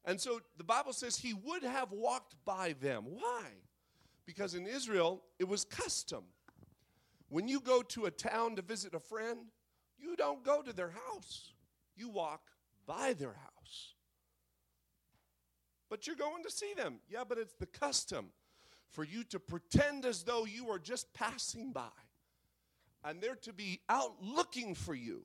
[0.04, 3.04] And so the Bible says he would have walked by them.
[3.08, 3.42] Why?
[4.24, 6.24] Because in Israel, it was custom.
[7.28, 9.40] When you go to a town to visit a friend,
[9.98, 11.52] you don't go to their house,
[11.96, 12.42] you walk
[12.86, 13.95] by their house.
[15.88, 17.00] But you're going to see them.
[17.08, 18.26] Yeah, but it's the custom
[18.90, 21.88] for you to pretend as though you are just passing by
[23.04, 25.22] and they're to be out looking for you.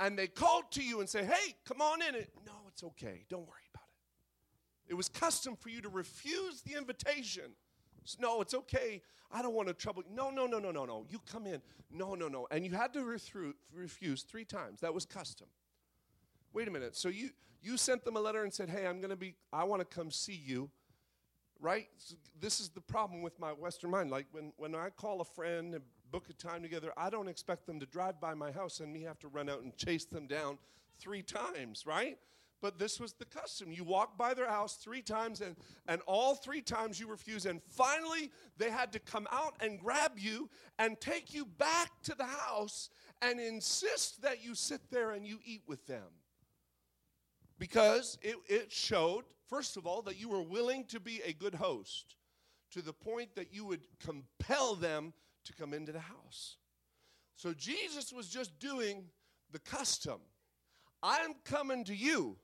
[0.00, 2.14] And they call to you and say, hey, come on in.
[2.46, 3.24] no, it's okay.
[3.28, 4.92] Don't worry about it.
[4.92, 7.50] It was custom for you to refuse the invitation.
[8.20, 9.02] No, it's okay.
[9.30, 10.14] I don't want to trouble you.
[10.14, 11.04] No, no, no, no, no, no.
[11.10, 11.60] You come in.
[11.90, 12.46] No, no, no.
[12.50, 14.80] And you had to refuse three times.
[14.80, 15.48] That was custom.
[16.52, 16.96] Wait a minute.
[16.96, 17.30] So you
[17.60, 19.34] you sent them a letter and said, "Hey, I'm going to be.
[19.52, 20.70] I want to come see you."
[21.60, 21.88] Right?
[21.96, 24.10] So this is the problem with my Western mind.
[24.10, 27.66] Like when when I call a friend and book a time together, I don't expect
[27.66, 30.26] them to drive by my house and me have to run out and chase them
[30.26, 30.58] down
[30.98, 31.84] three times.
[31.86, 32.18] Right?
[32.60, 33.70] But this was the custom.
[33.70, 35.54] You walk by their house three times, and,
[35.86, 37.46] and all three times you refuse.
[37.46, 42.16] And finally, they had to come out and grab you and take you back to
[42.16, 42.90] the house
[43.22, 46.02] and insist that you sit there and you eat with them
[47.58, 51.54] because it, it showed, first of all, that you were willing to be a good
[51.54, 52.16] host
[52.70, 55.12] to the point that you would compel them
[55.44, 56.56] to come into the house.
[57.36, 59.04] So Jesus was just doing
[59.52, 60.20] the custom.
[61.02, 62.36] I'm coming to you.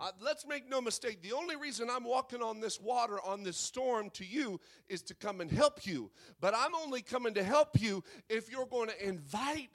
[0.00, 1.22] Uh, let's make no mistake.
[1.22, 5.14] The only reason I'm walking on this water, on this storm to you, is to
[5.14, 6.10] come and help you.
[6.40, 9.70] But I'm only coming to help you if you're going to invite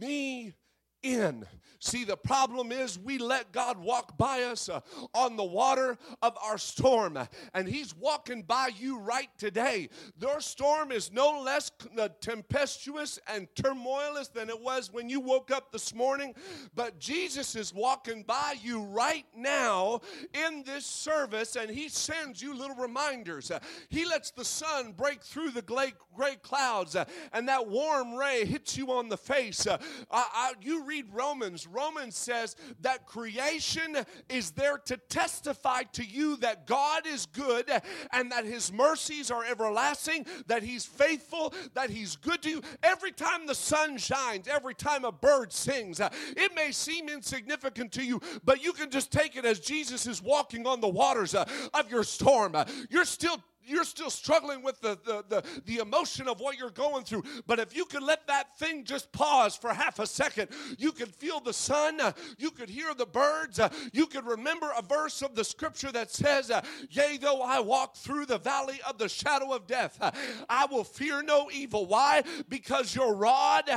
[0.00, 0.54] me
[1.02, 1.46] in.
[1.80, 4.80] See, the problem is we let God walk by us uh,
[5.14, 7.16] on the water of our storm,
[7.54, 9.88] and He's walking by you right today.
[10.20, 15.52] Your storm is no less uh, tempestuous and turmoilous than it was when you woke
[15.52, 16.34] up this morning,
[16.74, 20.00] but Jesus is walking by you right now
[20.34, 23.52] in this service, and He sends you little reminders.
[23.52, 28.14] Uh, he lets the sun break through the gray, gray clouds, uh, and that warm
[28.14, 29.66] ray hits you on the face.
[29.66, 29.78] Uh,
[30.10, 33.98] I, I, you read Romans, Romans says that creation
[34.30, 37.70] is there to testify to you that God is good
[38.12, 42.62] and that his mercies are everlasting, that he's faithful, that he's good to you.
[42.82, 47.92] Every time the sun shines, every time a bird sings, uh, it may seem insignificant
[47.92, 51.34] to you, but you can just take it as Jesus is walking on the waters
[51.34, 52.54] uh, of your storm.
[52.54, 56.70] Uh, you're still you're still struggling with the, the, the, the, emotion of what you're
[56.70, 57.22] going through.
[57.46, 61.14] But if you could let that thing just pause for half a second, you could
[61.14, 65.22] feel the sun, uh, you could hear the birds, uh, you could remember a verse
[65.22, 69.08] of the scripture that says, uh, Yea, though I walk through the valley of the
[69.08, 70.10] shadow of death, uh,
[70.48, 71.86] I will fear no evil.
[71.86, 72.22] Why?
[72.48, 73.70] Because your rod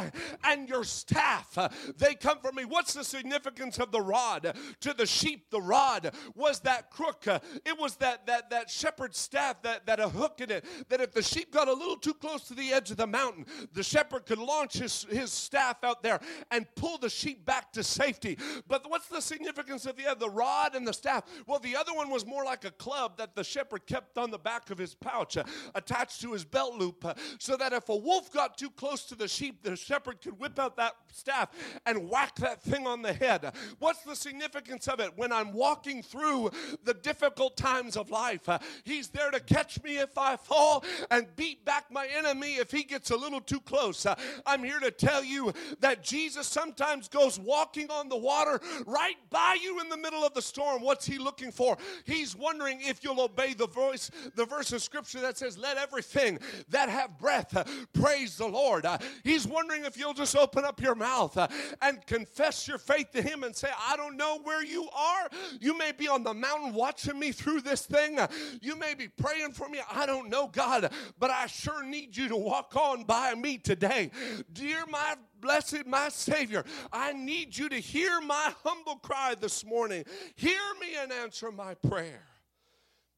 [0.43, 2.65] and your staff, uh, they come me.
[2.65, 4.55] What's the significance of the rod?
[4.81, 9.17] To the sheep, the rod was that crook, uh, it was that, that, that shepherd's
[9.17, 11.95] staff that that, that a hook in it, that if the sheep got a little
[11.95, 15.83] too close to the edge of the mountain, the shepherd could launch his, his staff
[15.83, 16.19] out there
[16.49, 18.37] and pull the sheep back to safety.
[18.67, 21.23] But what's the significance of the other, the rod and the staff?
[21.47, 24.37] Well, the other one was more like a club that the shepherd kept on the
[24.37, 25.43] back of his pouch, uh,
[25.75, 29.15] attached to his belt loop, uh, so that if a wolf got too close to
[29.15, 31.49] the sheep, the shepherd could whip out that staff
[31.85, 33.51] and whack that thing on the head.
[33.79, 35.11] What's the significance of it?
[35.15, 36.51] When I'm walking through
[36.83, 41.27] the difficult times of life, uh, he's there to catch me if I fall and
[41.35, 44.05] beat back my enemy if he gets a little too close.
[44.05, 44.15] Uh,
[44.45, 49.57] I'm here to tell you that Jesus sometimes goes walking on the water right by
[49.61, 50.81] you in the middle of the storm.
[50.81, 51.77] What's he looking for?
[52.05, 56.39] He's wondering if you'll obey the voice, the verse of scripture that says, Let everything
[56.69, 57.63] that have breath uh,
[57.93, 58.85] praise the Lord.
[58.85, 61.37] Uh, he's wondering if you'll just open up your mouth
[61.81, 65.29] and confess your faith to him and say, I don't know where you are.
[65.59, 68.19] You may be on the mountain watching me through this thing.
[68.61, 69.79] You may be praying for me.
[69.91, 74.11] I don't know, God, but I sure need you to walk on by me today.
[74.53, 80.05] Dear my blessed my Savior, I need you to hear my humble cry this morning.
[80.35, 82.30] Hear me and answer my prayer.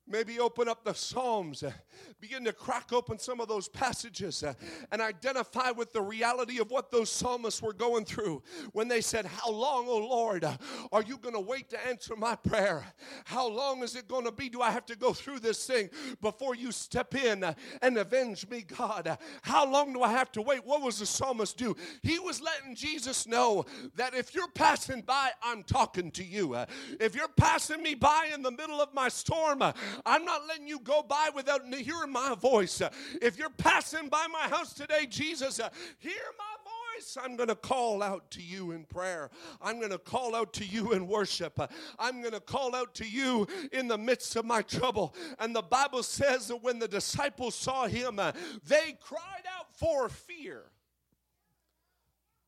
[0.06, 1.72] Maybe open up the Psalms, uh,
[2.20, 4.54] begin to crack open some of those passages uh,
[4.92, 8.44] and identify with the reality of what those psalmists were going through
[8.74, 10.58] when they said, How long, O Lord, uh,
[10.92, 12.86] are you going to wait to answer my prayer?
[13.26, 14.50] How long is it going to be?
[14.50, 15.90] Do I have to go through this thing
[16.22, 19.08] before you step in uh, and avenge me, God?
[19.08, 20.66] Uh, how long do I have to wait?
[20.66, 21.76] What was the psalmist do?
[22.02, 26.56] He was letting Jesus know that if you're passing by, I'm talking to you.
[26.56, 26.66] Uh,
[27.00, 29.62] if you're passing me by in the middle of my storm,
[30.06, 32.82] I'm not letting you go by without hearing my voice.
[33.22, 35.58] If you're passing by my house today, Jesus,
[36.00, 36.56] hear my
[36.96, 37.18] voice.
[37.22, 39.30] I'm going to call out to you in prayer.
[39.62, 41.60] I'm going to call out to you in worship.
[42.00, 45.16] I'm going to call out to you in the midst of my trouble.
[45.40, 48.20] And the Bible says that when the disciples saw him,
[48.68, 50.64] they cried out for fear.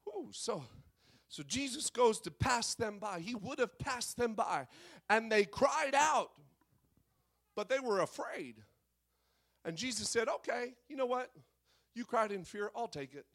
[0.07, 0.63] Ooh, so
[1.35, 3.19] so Jesus goes to pass them by.
[3.19, 4.67] He would have passed them by,
[5.09, 6.31] and they cried out
[7.55, 8.55] but they were afraid.
[9.63, 11.31] And Jesus said, Okay, you know what?
[11.95, 13.25] You cried in fear, I'll take it.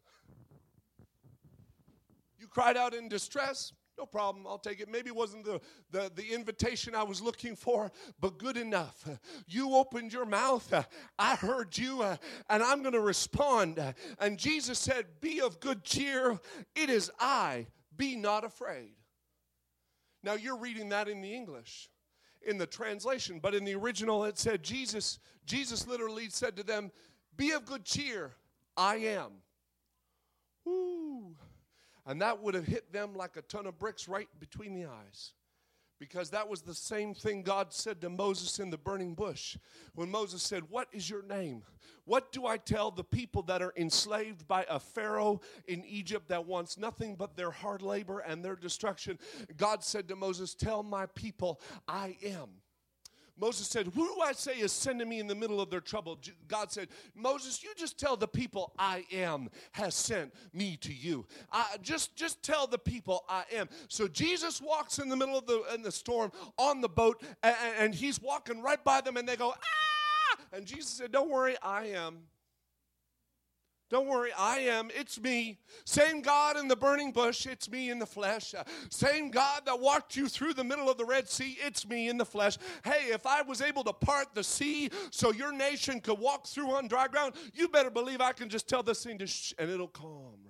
[2.39, 4.91] You cried out in distress, no problem, I'll take it.
[4.91, 5.61] Maybe it wasn't the,
[5.91, 9.07] the, the invitation I was looking for, but good enough.
[9.47, 10.73] You opened your mouth,
[11.19, 13.79] I heard you, and I'm going to respond.
[14.19, 16.39] And Jesus said, Be of good cheer,
[16.75, 18.95] it is I, be not afraid.
[20.23, 21.91] Now you're reading that in the English
[22.43, 26.93] in the translation, but in the original it said Jesus Jesus literally said to them,
[27.37, 28.37] "Be of good cheer,
[28.77, 29.43] I am."
[30.65, 31.37] Woo.
[32.07, 35.33] And that would have hit them like a ton of bricks right between the eyes.
[36.01, 39.59] Because that was the same thing God said to Moses in the burning bush.
[39.95, 41.63] When Moses said, What is your name?
[42.07, 46.47] What do I tell the people that are enslaved by a Pharaoh in Egypt that
[46.47, 49.19] wants nothing but their hard labor and their destruction?
[49.59, 52.49] God said to Moses, Tell my people, I am.
[53.41, 56.19] Moses said, Who do I say is sending me in the middle of their trouble?
[56.47, 61.27] God said, Moses, you just tell the people I am has sent me to you.
[61.51, 63.69] Uh, just, just tell the people I am.
[63.89, 67.57] So Jesus walks in the middle of the, in the storm on the boat, and,
[67.79, 70.43] and he's walking right by them, and they go, Ah!
[70.53, 72.19] And Jesus said, Don't worry, I am.
[73.91, 74.89] Don't worry, I am.
[74.95, 75.59] It's me.
[75.85, 78.55] Same God in the burning bush, it's me in the flesh.
[78.89, 82.17] Same God that walked you through the middle of the Red Sea, it's me in
[82.17, 82.57] the flesh.
[82.85, 86.71] Hey, if I was able to part the sea so your nation could walk through
[86.71, 89.69] on dry ground, you better believe I can just tell this thing to shh and
[89.69, 90.50] it'll calm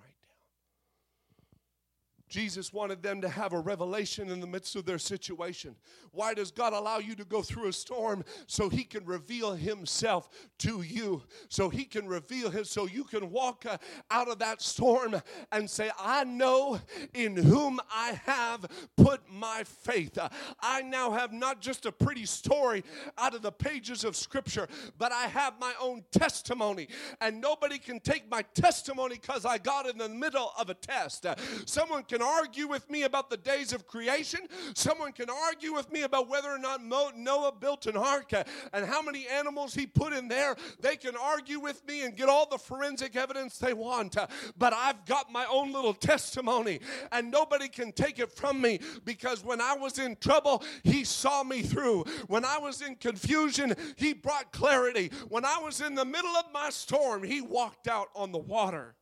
[2.30, 5.74] Jesus wanted them to have a revelation in the midst of their situation.
[6.12, 8.24] Why does God allow you to go through a storm?
[8.46, 11.22] So He can reveal Himself to you.
[11.48, 13.78] So He can reveal Him, so you can walk uh,
[14.12, 15.20] out of that storm
[15.50, 16.80] and say, I know
[17.14, 18.64] in whom I have
[18.96, 20.16] put my faith.
[20.60, 22.84] I now have not just a pretty story
[23.18, 24.68] out of the pages of Scripture,
[24.98, 26.86] but I have my own testimony.
[27.20, 31.26] And nobody can take my testimony because I got in the middle of a test.
[31.66, 34.40] Someone can can argue with me about the days of creation.
[34.74, 38.32] Someone can argue with me about whether or not Noah built an ark
[38.72, 40.56] and how many animals he put in there.
[40.80, 44.16] They can argue with me and get all the forensic evidence they want.
[44.58, 49.42] But I've got my own little testimony, and nobody can take it from me because
[49.42, 52.04] when I was in trouble, he saw me through.
[52.26, 55.10] When I was in confusion, he brought clarity.
[55.28, 58.94] When I was in the middle of my storm, he walked out on the water.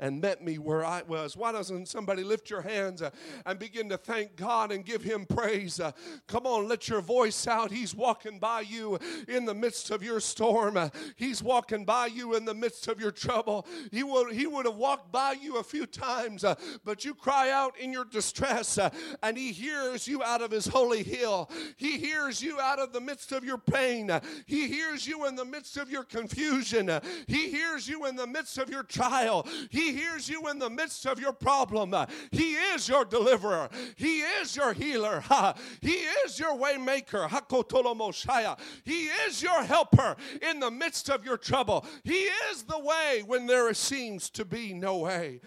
[0.00, 1.36] And met me where I was.
[1.36, 3.10] Why doesn't somebody lift your hands uh,
[3.46, 5.78] and begin to thank God and give Him praise?
[5.78, 5.92] Uh,
[6.26, 7.70] come on, let your voice out.
[7.70, 8.98] He's walking by you
[9.28, 13.00] in the midst of your storm, uh, He's walking by you in the midst of
[13.00, 13.66] your trouble.
[13.92, 17.50] He would, he would have walked by you a few times, uh, but you cry
[17.50, 18.90] out in your distress, uh,
[19.22, 21.50] and He hears you out of His holy hill.
[21.76, 24.10] He hears you out of the midst of your pain.
[24.46, 26.90] He hears you in the midst of your confusion.
[27.26, 29.46] He hears you in the midst of your trial.
[29.68, 31.94] He hears you in the midst of your problem.
[32.30, 33.68] He is your deliverer.
[33.96, 35.22] He is your healer.
[35.80, 37.28] He is your waymaker.
[38.84, 41.84] He is your helper in the midst of your trouble.
[42.04, 45.40] He is the way when there seems to be no way.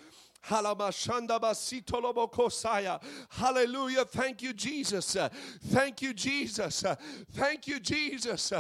[3.30, 4.04] Hallelujah.
[4.04, 5.16] Thank you, Jesus.
[5.68, 6.84] Thank you, Jesus.
[7.32, 8.52] Thank you, Jesus.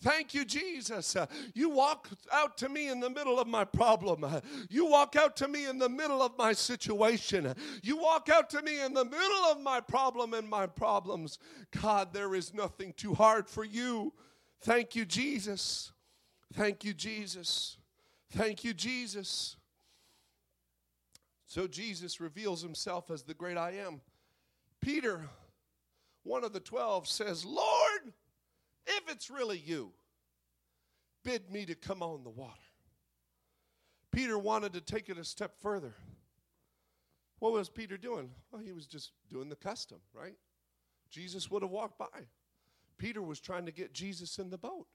[0.00, 1.16] Thank you, Jesus.
[1.52, 4.24] You walk out to me in the middle of my problem.
[4.70, 7.52] You walk out to me in the middle of my situation.
[7.82, 11.40] You walk out to me in the middle of my problem and my problems.
[11.82, 14.12] God, there is nothing too hard for you.
[14.60, 15.90] Thank you, Jesus.
[16.54, 17.78] Thank you, Jesus.
[18.30, 19.56] Thank you, Jesus.
[21.52, 24.00] So Jesus reveals himself as the great I am.
[24.80, 25.28] Peter,
[26.22, 28.14] one of the twelve, says, Lord,
[28.86, 29.92] if it's really you,
[31.22, 32.54] bid me to come on the water.
[34.12, 35.92] Peter wanted to take it a step further.
[37.38, 38.30] What was Peter doing?
[38.50, 40.36] Well, he was just doing the custom, right?
[41.10, 42.28] Jesus would have walked by.
[42.96, 44.86] Peter was trying to get Jesus in the boat.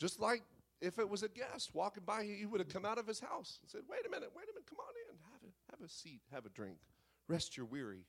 [0.00, 0.42] Just like
[0.80, 3.58] if it was a guest walking by, he would have come out of his house
[3.62, 5.90] and said, Wait a minute, wait a minute, come on in, have a, have a
[5.90, 6.78] seat, have a drink,
[7.26, 8.04] rest your weary,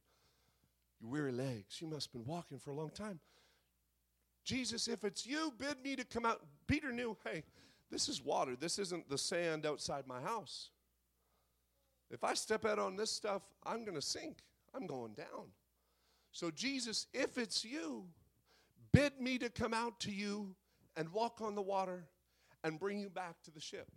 [1.02, 1.82] your weary legs.
[1.82, 3.20] You must have been walking for a long time.
[4.44, 6.42] Jesus, if it's you, bid me to come out.
[6.68, 7.44] Peter knew, hey,
[7.92, 8.56] this is water.
[8.56, 10.70] This isn't the sand outside my house.
[12.12, 14.38] If I step out on this stuff, I'm going to sink.
[14.74, 15.52] I'm going down.
[16.32, 18.06] So, Jesus, if it's you,
[18.92, 20.56] bid me to come out to you
[20.96, 22.06] and walk on the water
[22.64, 23.88] and bring you back to the ship.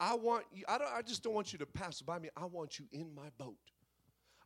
[0.00, 2.28] I want you, I, don't, I just don't want you to pass by me.
[2.36, 3.56] I want you in my boat.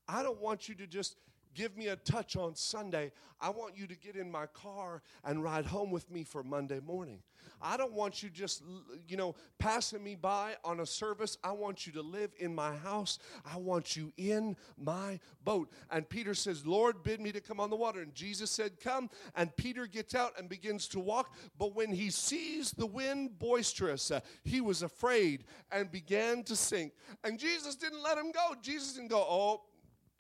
[0.06, 1.16] I don't want you to just
[1.54, 3.12] give me a touch on Sunday.
[3.40, 6.80] I want you to get in my car and ride home with me for Monday
[6.80, 7.22] morning.
[7.60, 8.62] I don't want you just,
[9.08, 11.36] you know, passing me by on a service.
[11.42, 13.18] I want you to live in my house.
[13.44, 15.72] I want you in my boat.
[15.90, 18.00] And Peter says, Lord, bid me to come on the water.
[18.00, 19.10] And Jesus said, Come.
[19.34, 21.34] And Peter gets out and begins to walk.
[21.58, 26.92] But when he sees the wind boisterous, uh, he was afraid and began to sink.
[27.24, 28.54] And Jesus didn't let him go.
[28.62, 29.62] Jesus didn't go, Oh,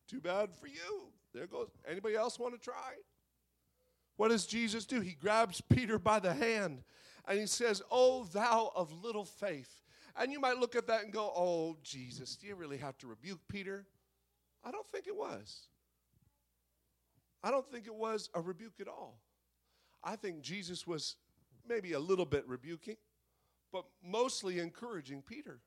[0.08, 1.12] too bad for you.
[1.38, 1.68] There goes.
[1.88, 2.94] Anybody else want to try?
[4.16, 5.00] What does Jesus do?
[5.00, 6.82] He grabs Peter by the hand
[7.28, 9.84] and he says, Oh, thou of little faith.
[10.16, 13.06] And you might look at that and go, Oh, Jesus, do you really have to
[13.06, 13.86] rebuke Peter?
[14.64, 15.68] I don't think it was.
[17.44, 19.20] I don't think it was a rebuke at all.
[20.02, 21.14] I think Jesus was
[21.68, 22.96] maybe a little bit rebuking,
[23.72, 25.60] but mostly encouraging Peter.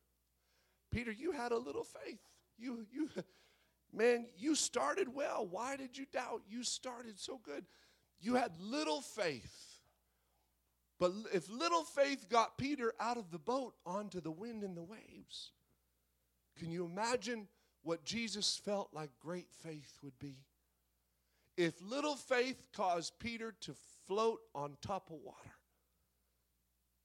[0.91, 2.19] Peter, you had a little faith.
[2.57, 3.09] You, you,
[3.93, 5.47] man, you started well.
[5.49, 6.41] Why did you doubt?
[6.49, 7.65] You started so good.
[8.19, 9.79] You had little faith.
[10.99, 14.83] But if little faith got Peter out of the boat onto the wind and the
[14.83, 15.51] waves,
[16.59, 17.47] can you imagine
[17.81, 20.35] what Jesus felt like great faith would be?
[21.57, 23.73] If little faith caused Peter to
[24.07, 25.55] float on top of water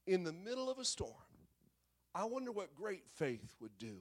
[0.06, 1.12] in the middle of a storm,
[2.14, 3.96] I wonder what great faith would do.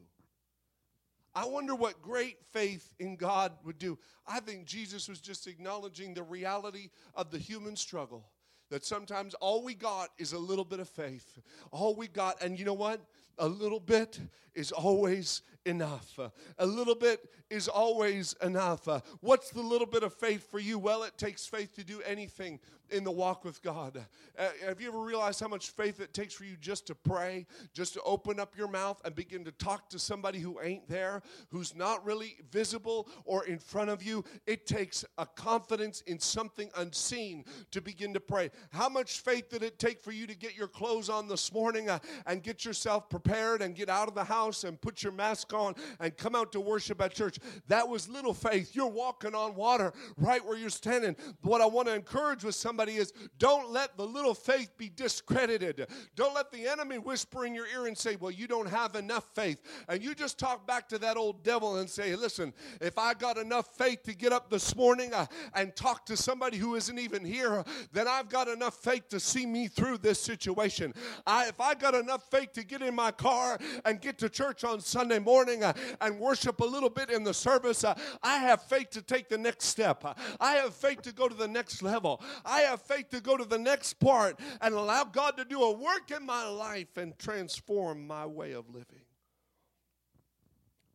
[1.36, 4.00] I wonder what great faith in God would do.
[4.26, 8.32] I think Jesus was just acknowledging the reality of the human struggle
[8.70, 11.40] that sometimes all we got is a little bit of faith.
[11.72, 13.02] All we got, and you know what?
[13.38, 14.20] A little bit
[14.54, 16.20] is always enough.
[16.58, 18.88] A little bit is always enough.
[19.22, 20.80] What's the little bit of faith for you?
[20.80, 22.60] Well, it takes faith to do anything
[22.92, 24.06] in the walk with God.
[24.38, 27.48] Uh, have you ever realized how much faith it takes for you just to pray,
[27.74, 31.24] just to open up your mouth and begin to talk to somebody who ain't there,
[31.50, 34.24] who's not really visible or in front of you?
[34.46, 38.52] It takes a confidence in something unseen to begin to pray.
[38.72, 41.90] How much faith did it take for you to get your clothes on this morning
[41.90, 45.54] uh, and get yourself prepared and get out of the house and put your mask
[45.54, 47.40] on and come out to worship at church?
[47.68, 48.76] That was little faith.
[48.76, 51.16] You're walking on water right where you're standing.
[51.42, 55.88] What I want to encourage with somebody is don't let the little faith be discredited.
[56.16, 59.26] Don't let the enemy whisper in your ear and say, Well, you don't have enough
[59.34, 59.62] faith.
[59.88, 63.38] And you just talk back to that old devil and say, Listen, if I got
[63.38, 67.24] enough faith to get up this morning uh, and talk to somebody who isn't even
[67.26, 70.94] here, then I've got enough faith to see me through this situation.
[71.26, 74.64] I, if I got enough faith to get in my car and get to church
[74.64, 78.62] on Sunday morning uh, and worship a little bit in the service, uh, I have
[78.64, 80.04] faith to take the next step.
[80.40, 82.22] I have faith to go to the next level.
[82.46, 85.72] I have faith to go to the next part and allow God to do a
[85.72, 89.06] work in my life and transform my way of living.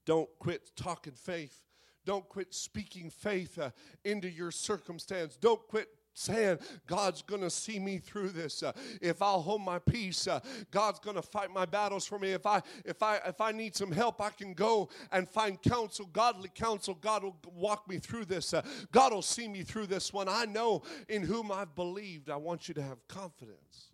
[0.04, 1.64] Don't quit talking faith.
[2.04, 3.70] Don't quit speaking faith uh,
[4.04, 5.36] into your circumstance.
[5.36, 8.62] Don't quit saying god's going to see me through this.
[8.62, 10.40] Uh, if i'll hold my peace uh,
[10.70, 12.30] god's going to fight my battles for me.
[12.30, 16.08] If i if i if i need some help i can go and find counsel
[16.12, 16.94] godly counsel.
[16.94, 18.52] God will walk me through this.
[18.54, 20.28] Uh, god will see me through this one.
[20.28, 22.30] I know in whom i've believed.
[22.30, 23.90] I want you to have confidence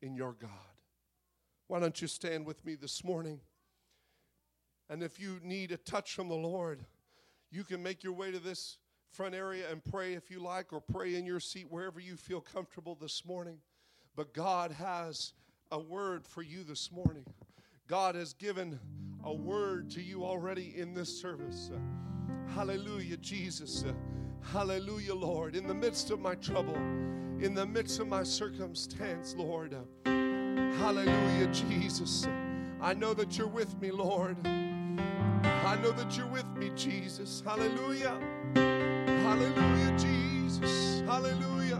[0.00, 0.50] in your god.
[1.68, 3.40] Why don't you stand with me this morning?
[4.90, 6.84] And if you need a touch from the lord
[7.52, 8.78] you can make your way to this
[9.12, 12.40] front area and pray if you like, or pray in your seat wherever you feel
[12.40, 13.58] comfortable this morning.
[14.16, 15.34] But God has
[15.70, 17.24] a word for you this morning.
[17.88, 18.78] God has given
[19.24, 21.70] a word to you already in this service.
[22.54, 23.84] Hallelujah, Jesus.
[24.52, 25.56] Hallelujah, Lord.
[25.56, 29.76] In the midst of my trouble, in the midst of my circumstance, Lord.
[30.04, 32.26] Hallelujah, Jesus.
[32.80, 34.36] I know that you're with me, Lord.
[34.46, 37.42] I know that you're with me, Jesus.
[37.44, 38.18] Hallelujah.
[39.32, 41.00] Hallelujah, Jesus.
[41.06, 41.78] Hallelujah.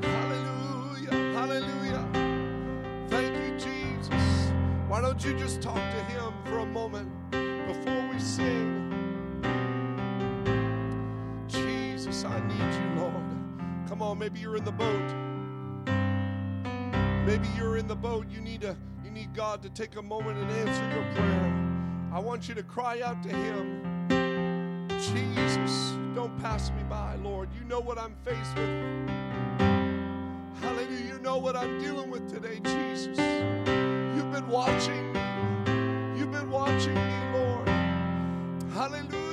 [0.00, 1.10] Hallelujah.
[1.34, 2.04] Hallelujah.
[3.08, 4.52] Thank you, Jesus.
[4.86, 8.92] Why don't you just talk to Him for a moment before we sing?
[11.48, 13.88] Jesus, I need you, Lord.
[13.88, 15.10] Come on, maybe you're in the boat.
[17.26, 18.28] Maybe you're in the boat.
[18.30, 22.12] You need to you need God to take a moment and answer your prayer.
[22.12, 23.89] I want you to cry out to Him.
[25.12, 27.48] Jesus, don't pass me by, Lord.
[27.58, 29.08] You know what I'm faced with.
[30.62, 31.14] Hallelujah.
[31.14, 33.18] You know what I'm dealing with today, Jesus.
[33.18, 35.20] You've been watching me.
[36.18, 37.68] You've been watching me, Lord.
[38.72, 39.29] Hallelujah.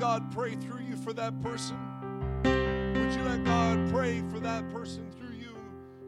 [0.00, 1.76] God pray through you for that person?
[2.42, 5.54] Would you let God pray for that person through you?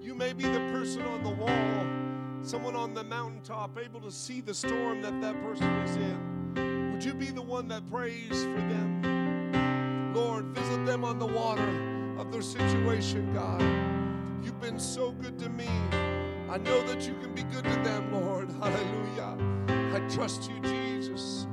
[0.00, 4.40] You may be the person on the wall, someone on the mountaintop, able to see
[4.40, 6.92] the storm that that person is in.
[6.92, 10.12] Would you be the one that prays for them?
[10.14, 13.62] Lord, visit them on the water of their situation, God.
[14.44, 15.68] You've been so good to me.
[16.52, 18.50] I know that you can be good to them, Lord.
[18.60, 19.38] Hallelujah.
[19.68, 21.46] I trust you, Jesus.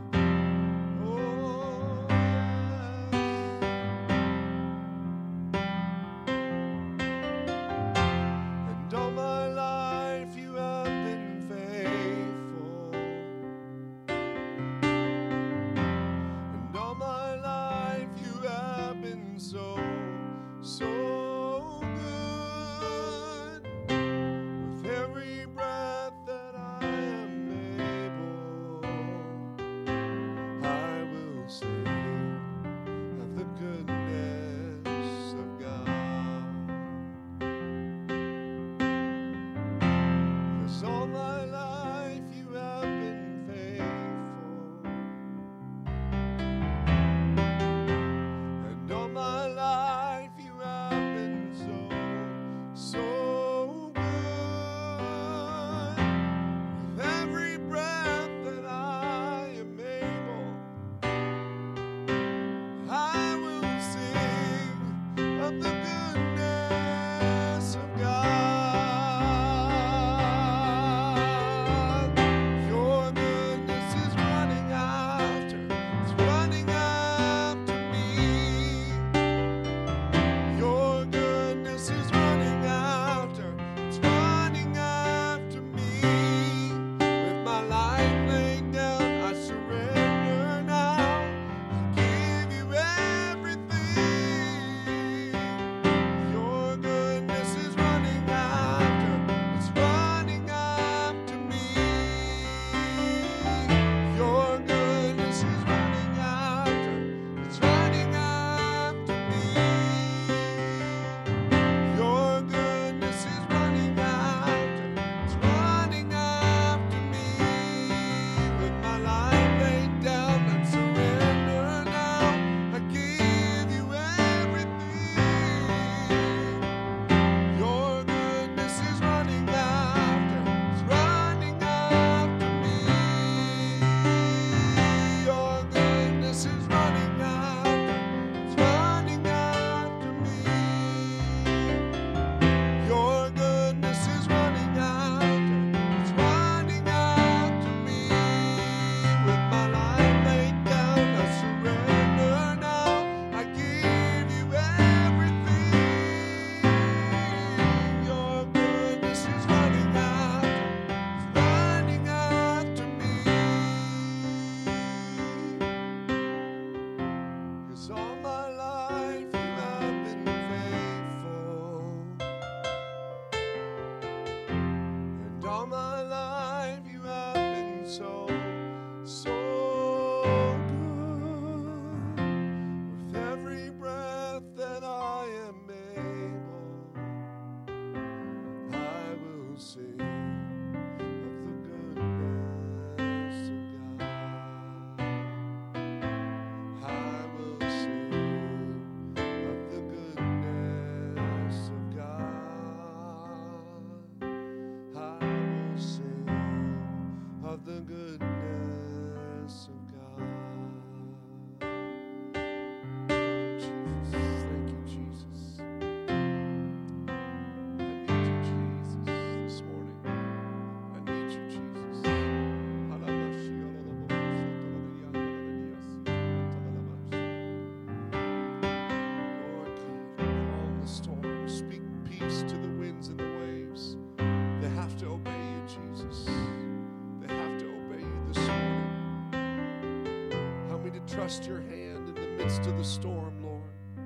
[241.20, 243.61] Trust your hand in the midst of the storm, Lord.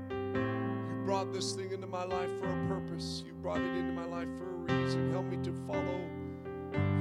[0.09, 3.21] You brought this thing into my life for a purpose.
[3.23, 5.11] You brought it into my life for a reason.
[5.11, 6.01] Help me to follow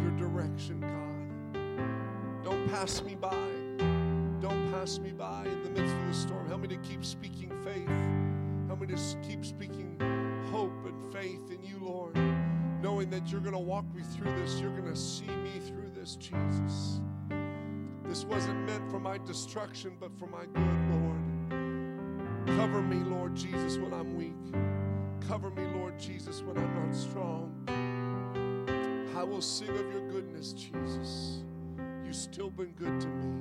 [0.03, 2.45] your direction, God.
[2.45, 3.49] Don't pass me by.
[4.43, 6.47] Don't pass me by in the midst of the storm.
[6.47, 7.89] Help me to keep speaking faith.
[8.67, 9.97] Help me to keep speaking
[10.51, 12.15] hope and faith in you, Lord.
[12.83, 14.61] Knowing that you're going to walk me through this.
[14.61, 17.01] You're going to see me through this, Jesus.
[18.13, 22.59] This wasn't meant for my destruction, but for my good, Lord.
[22.59, 24.37] Cover me, Lord Jesus, when I'm weak.
[25.27, 27.55] Cover me, Lord Jesus, when I'm not strong.
[29.17, 31.39] I will sing of your goodness, Jesus.
[32.05, 33.33] You've still been good to me.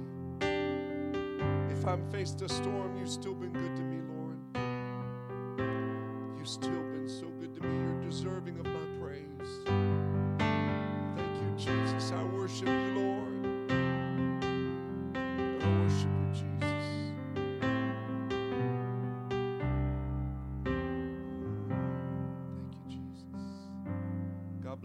[1.69, 4.39] If I'm faced a storm, you've still been good to me, Lord.
[6.38, 7.76] You've still been so good to me.
[7.78, 9.80] You're deserving of my praise.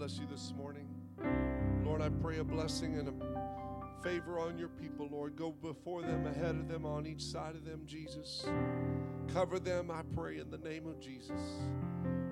[0.07, 0.86] Bless you this morning.
[1.84, 5.34] Lord, I pray a blessing and a favor on your people, Lord.
[5.34, 8.46] Go before them, ahead of them, on each side of them, Jesus.
[9.34, 11.40] Cover them, I pray, in the name of Jesus.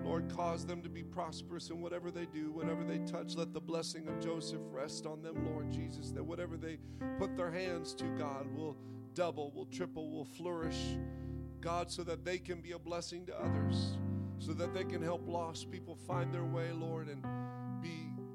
[0.05, 3.35] Lord, cause them to be prosperous in whatever they do, whatever they touch.
[3.35, 6.79] Let the blessing of Joseph rest on them, Lord Jesus, that whatever they
[7.19, 8.77] put their hands to, God, will
[9.15, 10.97] double, will triple, will flourish,
[11.61, 13.99] God, so that they can be a blessing to others,
[14.39, 17.25] so that they can help lost people find their way, Lord, and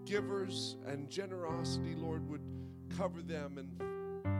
[0.09, 2.41] givers and generosity, Lord, would
[2.97, 3.79] cover them and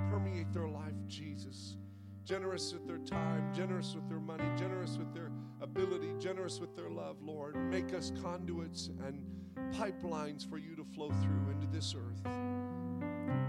[0.10, 1.78] permeate their life, Jesus.
[2.26, 6.90] Generous with their time, generous with their money, generous with their ability, generous with their
[6.90, 7.56] love, Lord.
[7.56, 9.24] Make us conduits and
[9.76, 12.28] pipelines for you to flow through into this earth.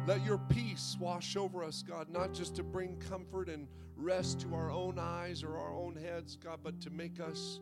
[0.07, 3.67] Let your peace wash over us, God, not just to bring comfort and
[3.97, 7.61] rest to our own eyes or our own heads, God, but to make us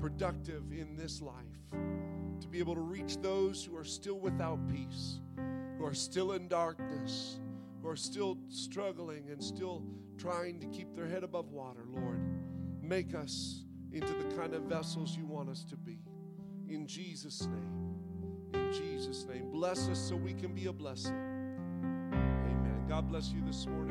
[0.00, 1.34] productive in this life.
[2.40, 5.20] To be able to reach those who are still without peace,
[5.78, 7.40] who are still in darkness,
[7.82, 9.82] who are still struggling and still
[10.16, 12.20] trying to keep their head above water, Lord.
[12.82, 15.98] Make us into the kind of vessels you want us to be.
[16.68, 17.94] In Jesus' name.
[18.54, 19.50] In Jesus' name.
[19.50, 21.16] Bless us so we can be a blessing.
[22.12, 22.84] Amen.
[22.88, 23.88] God bless you this morning.